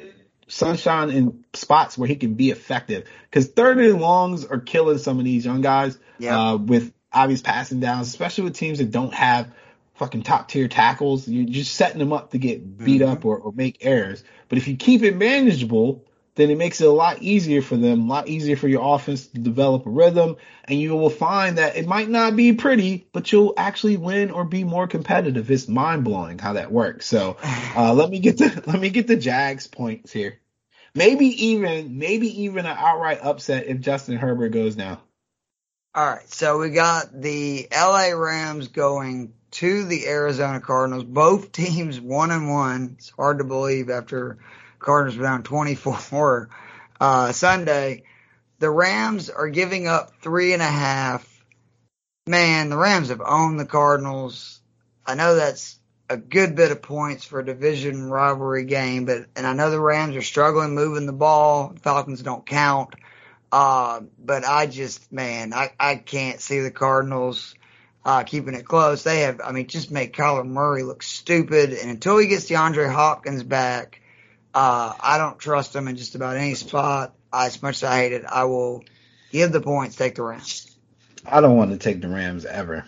[0.48, 3.08] Sunshine in spots where he can be effective.
[3.28, 6.52] Because third and longs are killing some of these young guys Yeah.
[6.52, 9.50] uh, with obvious passing downs, especially with teams that don't have
[9.94, 11.26] fucking top tier tackles.
[11.26, 13.10] You're just setting them up to get beat Mhm.
[13.10, 14.22] up or, or make errors.
[14.48, 16.04] But if you keep it manageable,
[16.36, 19.26] then it makes it a lot easier for them, a lot easier for your offense
[19.28, 20.36] to develop a rhythm.
[20.64, 24.44] And you will find that it might not be pretty, but you'll actually win or
[24.44, 25.50] be more competitive.
[25.50, 27.06] It's mind blowing how that works.
[27.06, 27.38] So
[27.76, 30.38] uh, let me get the let me get the Jags points here.
[30.94, 34.98] Maybe even maybe even an outright upset if Justin Herbert goes down.
[35.94, 41.04] All right, so we got the LA Rams going to the Arizona Cardinals.
[41.04, 42.96] Both teams one and one.
[42.98, 44.36] It's hard to believe after
[44.78, 46.48] Cardinals were down 24
[47.00, 48.04] uh, Sunday.
[48.58, 51.32] The Rams are giving up three and a half.
[52.26, 54.60] Man, the Rams have owned the Cardinals.
[55.06, 59.46] I know that's a good bit of points for a division rivalry game, but and
[59.46, 61.74] I know the Rams are struggling moving the ball.
[61.82, 62.94] Falcons don't count.
[63.52, 67.54] Uh, but I just, man, I, I can't see the Cardinals,
[68.04, 69.02] uh, keeping it close.
[69.02, 71.72] They have, I mean, just make Kyler Murray look stupid.
[71.72, 74.00] And until he gets DeAndre Hopkins back,
[74.56, 77.14] uh, I don't trust them in just about any spot.
[77.30, 78.84] I, as much as I hate it, I will
[79.30, 80.74] give the points, take the Rams.
[81.26, 82.86] I don't want to take the Rams ever.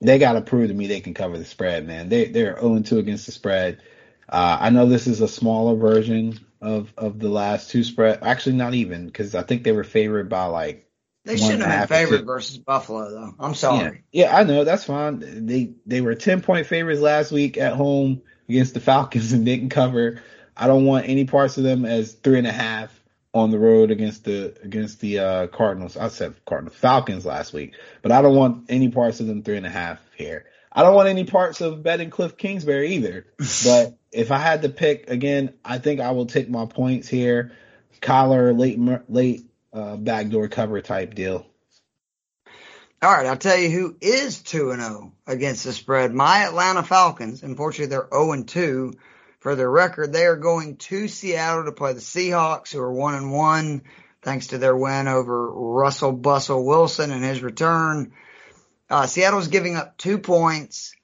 [0.00, 2.08] They got to prove to me they can cover the spread, man.
[2.08, 3.82] They they're 0 2 against the spread.
[4.26, 8.20] Uh, I know this is a smaller version of of the last two spread.
[8.22, 10.88] Actually, not even because I think they were favored by like
[11.26, 13.34] They shouldn't have been favored versus Buffalo, though.
[13.38, 14.04] I'm yeah, sorry.
[14.12, 14.34] yeah.
[14.34, 15.46] I know that's fine.
[15.46, 19.68] They they were 10 point favorites last week at home against the Falcons and didn't
[19.68, 20.22] cover.
[20.56, 22.98] I don't want any parts of them as three and a half
[23.34, 25.96] on the road against the against the uh, Cardinals.
[25.96, 29.58] I said Cardinals Falcons last week, but I don't want any parts of them three
[29.58, 30.46] and a half here.
[30.72, 33.26] I don't want any parts of betting Cliff Kingsbury either.
[33.64, 37.52] But if I had to pick again, I think I will take my points here.
[38.00, 38.78] Collar late
[39.08, 41.46] late uh, backdoor cover type deal.
[43.02, 46.14] All right, I'll tell you who is 2 and 0 against the spread.
[46.14, 47.42] My Atlanta Falcons.
[47.42, 48.94] Unfortunately, they're 0 and 2
[49.46, 50.12] for their record.
[50.12, 53.82] They are going to Seattle to play the Seahawks, who are 1 and 1,
[54.20, 58.10] thanks to their win over Russell Bustle Wilson and his return.
[58.90, 60.96] Uh, Seattle's giving up two points.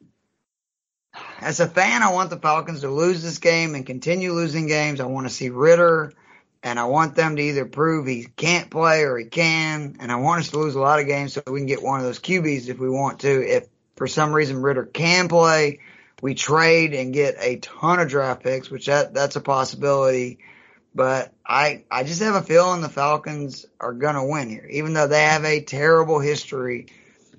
[1.40, 4.98] As a fan, I want the Falcons to lose this game and continue losing games.
[4.98, 6.12] I want to see Ridder
[6.64, 10.16] and I want them to either prove he can't play or he can, and I
[10.16, 12.18] want us to lose a lot of games so we can get one of those
[12.18, 13.48] QBs if we want to.
[13.48, 15.78] If for some reason Ridder can play,
[16.22, 20.38] we trade and get a ton of draft picks, which that that's a possibility.
[20.94, 25.08] But I I just have a feeling the Falcons are gonna win here, even though
[25.08, 26.86] they have a terrible history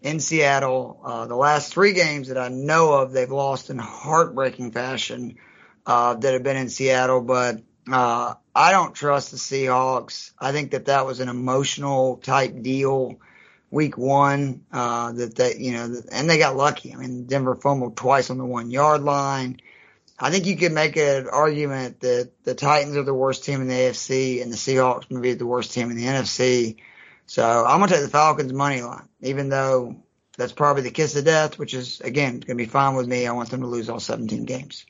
[0.01, 0.99] in Seattle.
[1.03, 5.37] Uh, the last three games that I know of, they've lost in heartbreaking fashion
[5.85, 10.31] uh, that have been in Seattle, but uh, I don't trust the Seahawks.
[10.39, 13.19] I think that that was an emotional type deal
[13.73, 16.93] week one, uh, that they, you know, and they got lucky.
[16.93, 19.59] I mean, Denver fumbled twice on the one yard line.
[20.19, 23.67] I think you could make an argument that the Titans are the worst team in
[23.67, 26.77] the AFC and the Seahawks may be the worst team in the NFC.
[27.25, 29.95] So I'm going to take the Falcons money line, even though
[30.37, 33.25] that's probably the kiss of death, which is again going to be fine with me.
[33.25, 34.85] I want them to lose all 17 games.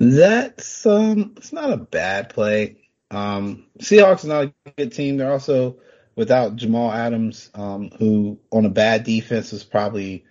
[0.00, 2.78] That's um, it's not a bad play.
[3.12, 5.16] Um, Seahawks are not a good team.
[5.16, 5.78] They're also
[6.18, 10.24] without Jamal Adams, um, who on a bad defense is probably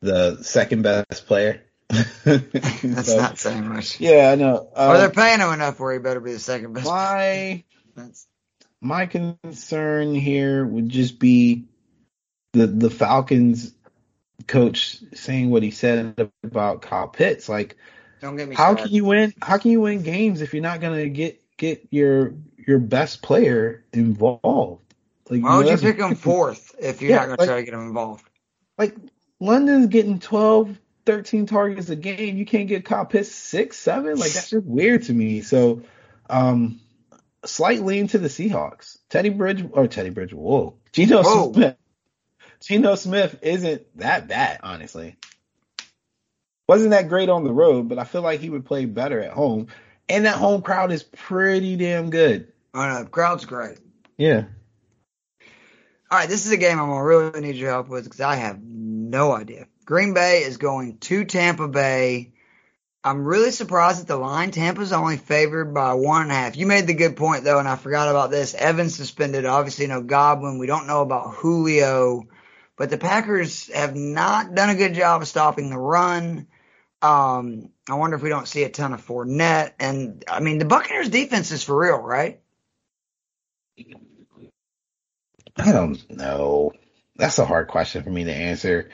[0.00, 1.60] the second best player.
[2.24, 4.00] That's So, not saying much.
[4.00, 4.70] Yeah, I know.
[4.74, 6.86] or they're Um, paying him enough where he better be the second best.
[6.86, 7.62] my
[7.94, 8.26] That's,
[8.80, 11.66] my concern here would just be
[12.54, 13.74] the the Falcons
[14.46, 17.50] coach saying what he said about Kyle Pitts.
[17.50, 17.76] Like,
[18.22, 18.86] don't get me how started.
[18.86, 19.34] can you win?
[19.42, 23.84] How can you win games if you're not gonna get get your your best player
[23.92, 24.87] involved?
[25.30, 27.56] Like, Why would know, you pick him fourth if you're Yeah, not going to try
[27.56, 28.24] to get him involved?
[28.76, 28.96] Like
[29.40, 32.36] London's getting 12, 13 targets a game.
[32.36, 34.16] You can't get Kyle Pitts six, seven.
[34.16, 35.42] Like that's just weird to me.
[35.42, 35.82] So,
[36.30, 36.80] um,
[37.44, 38.98] slight lean to the Seahawks.
[39.08, 40.32] Teddy Bridge or Teddy Bridge.
[40.32, 41.52] Whoa, Geno Whoa.
[41.52, 41.76] Smith.
[42.60, 45.16] Geno Smith isn't that bad, honestly.
[46.68, 49.32] Wasn't that great on the road, but I feel like he would play better at
[49.32, 49.68] home.
[50.08, 52.52] And that home crowd is pretty damn good.
[52.74, 53.78] Oh no, the crowd's great.
[54.16, 54.44] Yeah.
[56.10, 58.36] All right, this is a game I'm gonna really need your help with because I
[58.36, 59.66] have no idea.
[59.84, 62.32] Green Bay is going to Tampa Bay.
[63.04, 64.50] I'm really surprised at the line.
[64.50, 66.56] Tampa's only favored by one and a half.
[66.56, 68.54] You made the good point though, and I forgot about this.
[68.54, 69.44] Evans suspended.
[69.44, 70.58] Obviously, no Godwin.
[70.58, 72.26] We don't know about Julio,
[72.76, 76.46] but the Packers have not done a good job of stopping the run.
[77.02, 79.72] Um, I wonder if we don't see a ton of Fournette.
[79.78, 82.40] And I mean, the Buccaneers defense is for real, right?
[85.58, 86.72] I don't know.
[87.16, 88.90] That's a hard question for me to answer.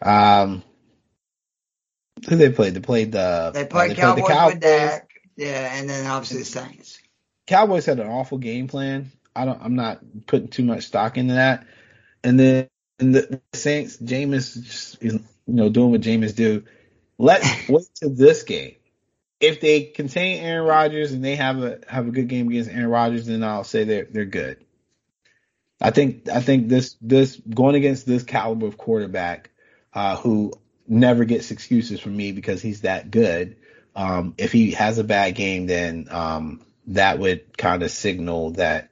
[0.00, 0.62] Um,
[2.28, 2.74] who they played?
[2.74, 5.10] They played the They uh, played the Cowboys, with Dak.
[5.36, 7.00] Yeah, and then obviously the Saints.
[7.46, 9.10] Cowboys had an awful game plan.
[9.34, 9.60] I don't.
[9.62, 11.66] I'm not putting too much stock into that.
[12.22, 12.68] And then
[13.02, 16.64] and the, the Saints, Jameis, just, is, you know, doing what Jameis do.
[17.18, 18.76] Let's wait to this game.
[19.40, 22.86] If they contain Aaron Rodgers and they have a have a good game against Aaron
[22.86, 24.64] Rodgers, then I'll say they're they're good.
[25.82, 29.50] I think I think this this going against this caliber of quarterback,
[29.92, 30.52] uh, who
[30.86, 33.56] never gets excuses from me because he's that good.
[33.96, 38.90] Um, if he has a bad game, then um, that would kind of signal that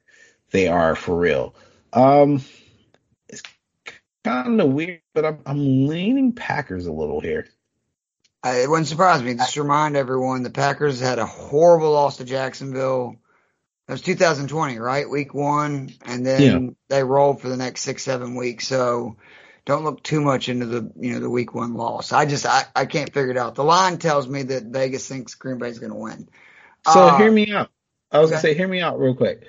[0.51, 1.55] they are for real.
[1.93, 2.43] Um,
[3.29, 3.43] it's
[4.25, 7.47] kind of weird, but I'm I'm leaning Packers a little here.
[8.45, 9.35] Uh, it wouldn't surprise me.
[9.35, 13.17] Just remind everyone, the Packers had a horrible loss to Jacksonville.
[13.91, 15.11] It was 2020, right?
[15.11, 16.71] Week one, and then Yeah.
[16.89, 18.69] they rolled for the next six, seven weeks.
[18.69, 19.17] So
[19.67, 22.13] don't look too much into the you know the week one loss.
[22.13, 23.57] I just I, I can't figure it out.
[23.57, 26.29] The line tells me that Vegas thinks Green Bay's going to win.
[26.85, 27.71] So Uh, hear me out.
[28.13, 28.35] I was okay.
[28.35, 29.43] gonna say, hear me out real quick.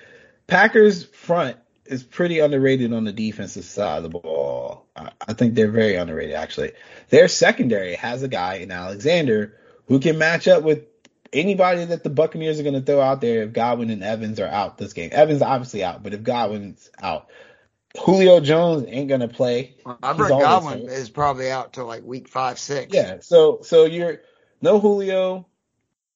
[0.48, 4.88] Packers front is pretty underrated on the defensive side of the ball.
[4.96, 6.72] I, I think they're very underrated actually.
[7.10, 10.86] Their secondary has a guy in Alexander who can match up with
[11.34, 14.78] anybody that the Buccaneers are gonna throw out there if Godwin and Evans are out
[14.78, 15.10] this game.
[15.12, 17.28] Evans obviously out, but if Godwin's out,
[18.00, 19.76] Julio Jones ain't gonna play.
[19.86, 20.92] I He's bet Godwin hurt.
[20.92, 22.94] is probably out till like week five, six.
[22.94, 24.22] Yeah, so so you're
[24.62, 25.48] no Julio,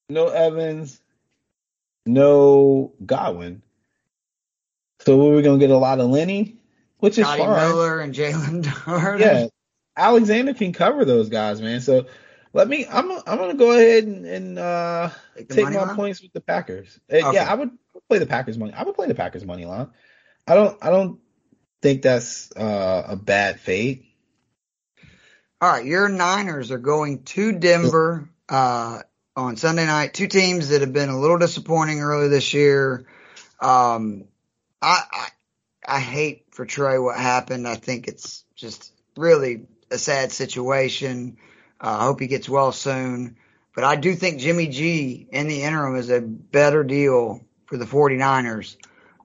[0.09, 1.01] no Evans,
[2.05, 3.61] no Godwin.
[4.99, 6.57] So we're gonna get a lot of Lenny,
[6.99, 7.69] which is Scotty fine.
[7.69, 9.19] Miller and Jaelon Darden.
[9.19, 9.47] Yeah,
[9.97, 11.81] Alexander can cover those guys, man.
[11.81, 12.05] So
[12.55, 12.87] let me.
[12.89, 15.95] I'm I'm gonna go ahead and, and uh, Take take my line?
[15.95, 16.99] points with the Packers.
[17.11, 17.33] Uh, Okay.
[17.33, 17.71] Yeah, I would
[18.07, 18.71] play the Packers money.
[18.73, 19.89] I would play the Packers money line.
[20.47, 20.77] I don't.
[20.81, 21.19] I don't
[21.81, 24.05] think that's uh, a bad fate.
[25.59, 29.01] All right, your Niners are going to Denver uh,
[29.35, 30.13] on Sunday night.
[30.13, 33.05] Two teams that have been a little disappointing early this year.
[33.59, 34.25] Um,
[34.81, 35.27] I, I
[35.85, 37.67] I hate for Trey what happened.
[37.67, 41.37] I think it's just really a sad situation.
[41.79, 43.37] I hope he gets well soon.
[43.75, 47.85] But I do think Jimmy G in the interim is a better deal for the
[47.85, 48.77] 49ers.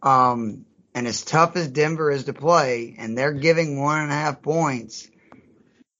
[0.02, 4.14] Um, and as tough as Denver is to play, and they're giving one and a
[4.14, 5.08] half points,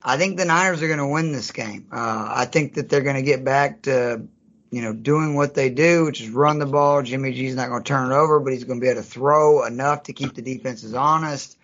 [0.03, 1.87] I think the Niners are going to win this game.
[1.93, 4.27] Uh, I think that they're going to get back to,
[4.71, 7.03] you know, doing what they do, which is run the ball.
[7.03, 9.07] Jimmy G's not going to turn it over, but he's going to be able to
[9.07, 11.57] throw enough to keep the defenses honest.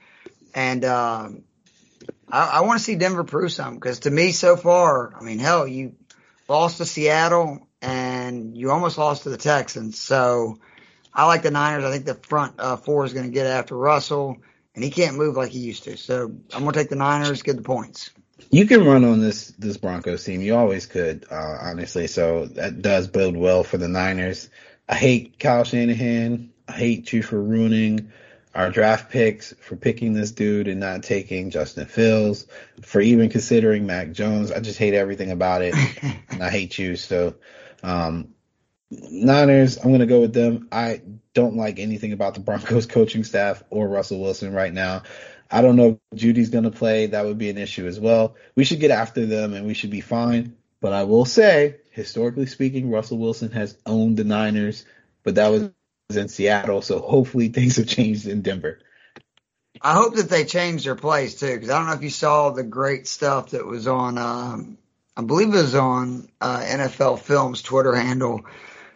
[0.55, 1.43] And um,
[2.31, 5.39] I, I want to see Denver prove something because to me, so far, I mean,
[5.39, 5.95] hell, you
[6.49, 9.99] lost to Seattle and you almost lost to the Texans.
[9.99, 10.59] So
[11.13, 11.85] I like the Niners.
[11.85, 14.39] I think the front uh, four is going to get after Russell,
[14.75, 15.97] and he can't move like he used to.
[15.97, 18.11] So I'm going to take the Niners, get the points.
[18.51, 20.43] You can run on this this Broncos team.
[20.43, 22.07] You always could, uh, honestly.
[22.07, 24.51] So that does build well for the Niners.
[24.89, 26.53] I hate Kyle Shanahan.
[26.69, 28.13] I hate you for ruining
[28.57, 32.47] our draft picks, for picking this dude and not taking Justin Fields,
[32.83, 34.51] for even considering Mac Jones.
[34.51, 35.75] I just hate everything about it,
[36.31, 36.97] and I hate you.
[36.97, 37.35] So,
[37.83, 38.35] um,
[38.91, 40.69] Niners, I'm gonna go with them.
[40.73, 41.03] I
[41.35, 45.03] don't like anything about the Broncos coaching staff or Russell Wilson right now.
[45.51, 47.07] I don't know if Jeudy's going to play.
[47.07, 48.35] That would be an issue as well.
[48.57, 50.57] We should get after them and we should be fine.
[50.81, 54.85] But I will say, historically speaking, Russell Wilson has owned the Niners,
[55.23, 55.71] but that was
[56.15, 56.83] in Seattle.
[56.83, 58.79] So hopefully things have changed in Denver.
[59.83, 62.51] I hope that they change their plays too, because I don't know if you saw
[62.51, 64.79] the great stuff that was on, um,
[65.17, 68.43] I believe it was on uh, NFL Films Twitter handle.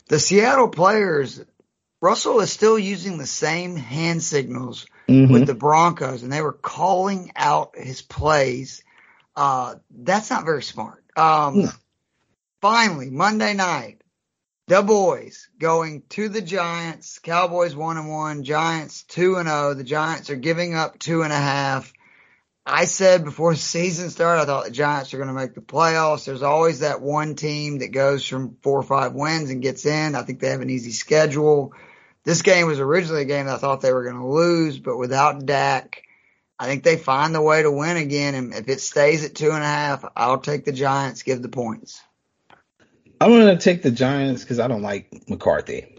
[0.08, 1.42] The Seattle players
[2.00, 5.30] Russell is still using the same hand signals Mhm.
[5.30, 8.82] with the Broncos, and they were calling out his plays.
[9.36, 11.04] Uh, that's not very smart.
[11.14, 11.70] Um, No.
[12.62, 14.00] finally, Monday night,
[14.71, 17.18] the boys going to the Giants.
[17.18, 19.75] Cowboys one and one, Giants two and zero.
[19.75, 21.93] The Giants are giving up two and a half.
[22.64, 25.61] I said before the season started, I thought the Giants are going to make the
[25.61, 26.25] playoffs.
[26.25, 30.14] There's always that one team that goes from four or five wins and gets in.
[30.14, 31.75] I think they have an easy schedule.
[32.23, 34.99] This game was originally a game that I thought they were going to lose, but
[34.99, 36.05] without Dak,
[36.61, 38.37] I think they find the way to win again.
[38.37, 41.49] And if it stays at two and a half, I'll take the Giants, give the
[41.49, 42.01] points.
[43.21, 45.97] I'm gonna take the Giants because I don't like McCarthy.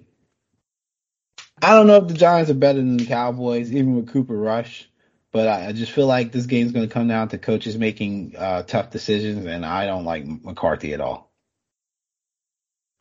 [1.62, 4.90] I don't know if the Giants are better than the Cowboys, even with Cooper Rush,
[5.32, 8.64] but I, I just feel like this game's gonna come down to coaches making uh,
[8.64, 11.32] tough decisions, and I don't like McCarthy at all.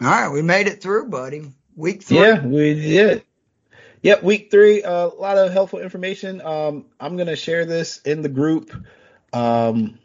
[0.02, 1.52] All right, we made it through, buddy.
[1.76, 2.18] Week three.
[2.18, 3.24] Yeah, we did.
[4.02, 4.82] Yep, week three.
[4.82, 6.40] uh, A lot of helpful information.
[6.42, 8.72] Um, I'm gonna share this in the group.
[9.32, 9.98] Um,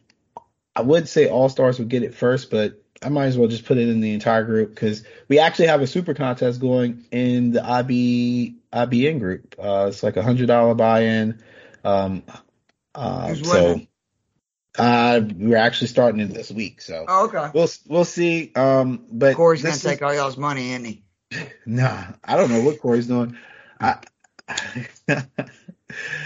[0.75, 3.65] I would say all stars would get it first, but I might as well just
[3.65, 7.51] put it in the entire group because we actually have a super contest going in
[7.51, 9.55] the IB IBN group.
[9.59, 11.41] Uh, it's like a hundred dollar buy-in.
[11.83, 12.23] Um,
[12.95, 13.81] uh, so
[14.77, 17.51] uh, we're actually starting it this week, so Oh, okay.
[17.53, 18.51] we'll we'll see.
[18.55, 21.01] Um, but Corey's going this to is- take all y'all's money, isn't he?
[21.65, 23.37] Nah, I don't know what Corey's doing.
[23.79, 23.97] I,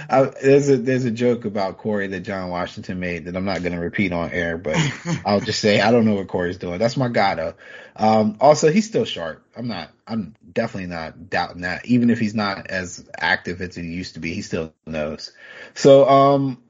[0.09, 3.61] I, there's a there's a joke about Corey that John Washington made that I'm not
[3.61, 4.77] going to repeat on air, but
[5.25, 6.79] I'll just say I don't know what Corey's doing.
[6.79, 7.53] That's my guy though.
[7.95, 9.45] Um, also, he's still sharp.
[9.55, 9.91] I'm not.
[10.07, 11.85] I'm definitely not doubting that.
[11.85, 15.33] Even if he's not as active as he used to be, he still knows.
[15.73, 16.63] So, um,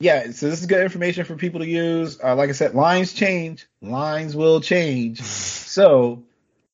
[0.00, 0.30] yeah.
[0.30, 2.18] So this is good information for people to use.
[2.22, 3.66] Uh, like I said, lines change.
[3.80, 5.20] Lines will change.
[5.72, 6.24] So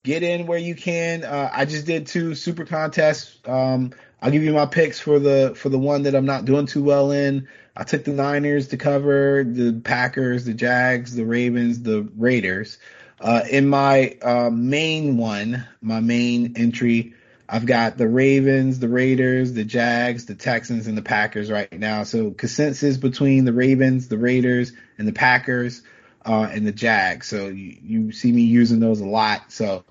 [0.02, 1.22] get in where you can.
[1.22, 3.38] Uh, I just did two super contests.
[3.46, 6.66] Um, I'll give you my picks for the for the one that I'm not doing
[6.66, 7.48] too well in.
[7.76, 12.78] I took the Niners to cover, the Packers, the Jags, the Ravens, the Raiders.
[13.20, 17.14] Uh, in my uh, main one, my main entry,
[17.48, 22.02] I've got the Ravens, the Raiders, the Jags, the Texans, and the Packers right now.
[22.02, 25.82] So consensus between the Ravens, the Raiders, and the Packers,
[26.26, 27.26] uh, and the Jags.
[27.26, 29.50] So you, you see me using those a lot.
[29.50, 29.84] So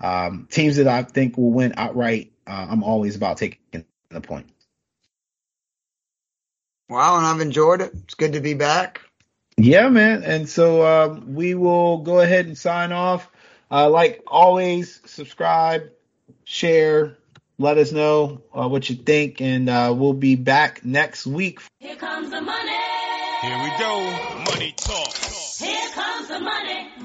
[0.00, 4.46] um, teams that I think will win outright, uh, I'm always about taking the point.
[6.88, 7.92] Wow, and I've enjoyed it.
[8.04, 9.00] It's good to be back.
[9.56, 10.22] Yeah, man.
[10.22, 13.28] And so um, we will go ahead and sign off.
[13.70, 15.90] Uh, like always, subscribe,
[16.44, 17.16] share,
[17.58, 21.60] let us know uh, what you think, and uh, we'll be back next week.
[21.80, 22.76] Here comes the money.
[23.42, 24.44] Here we go.
[24.44, 25.14] Money talk.
[25.58, 26.44] Here comes the money.
[26.44, 26.95] Money, money,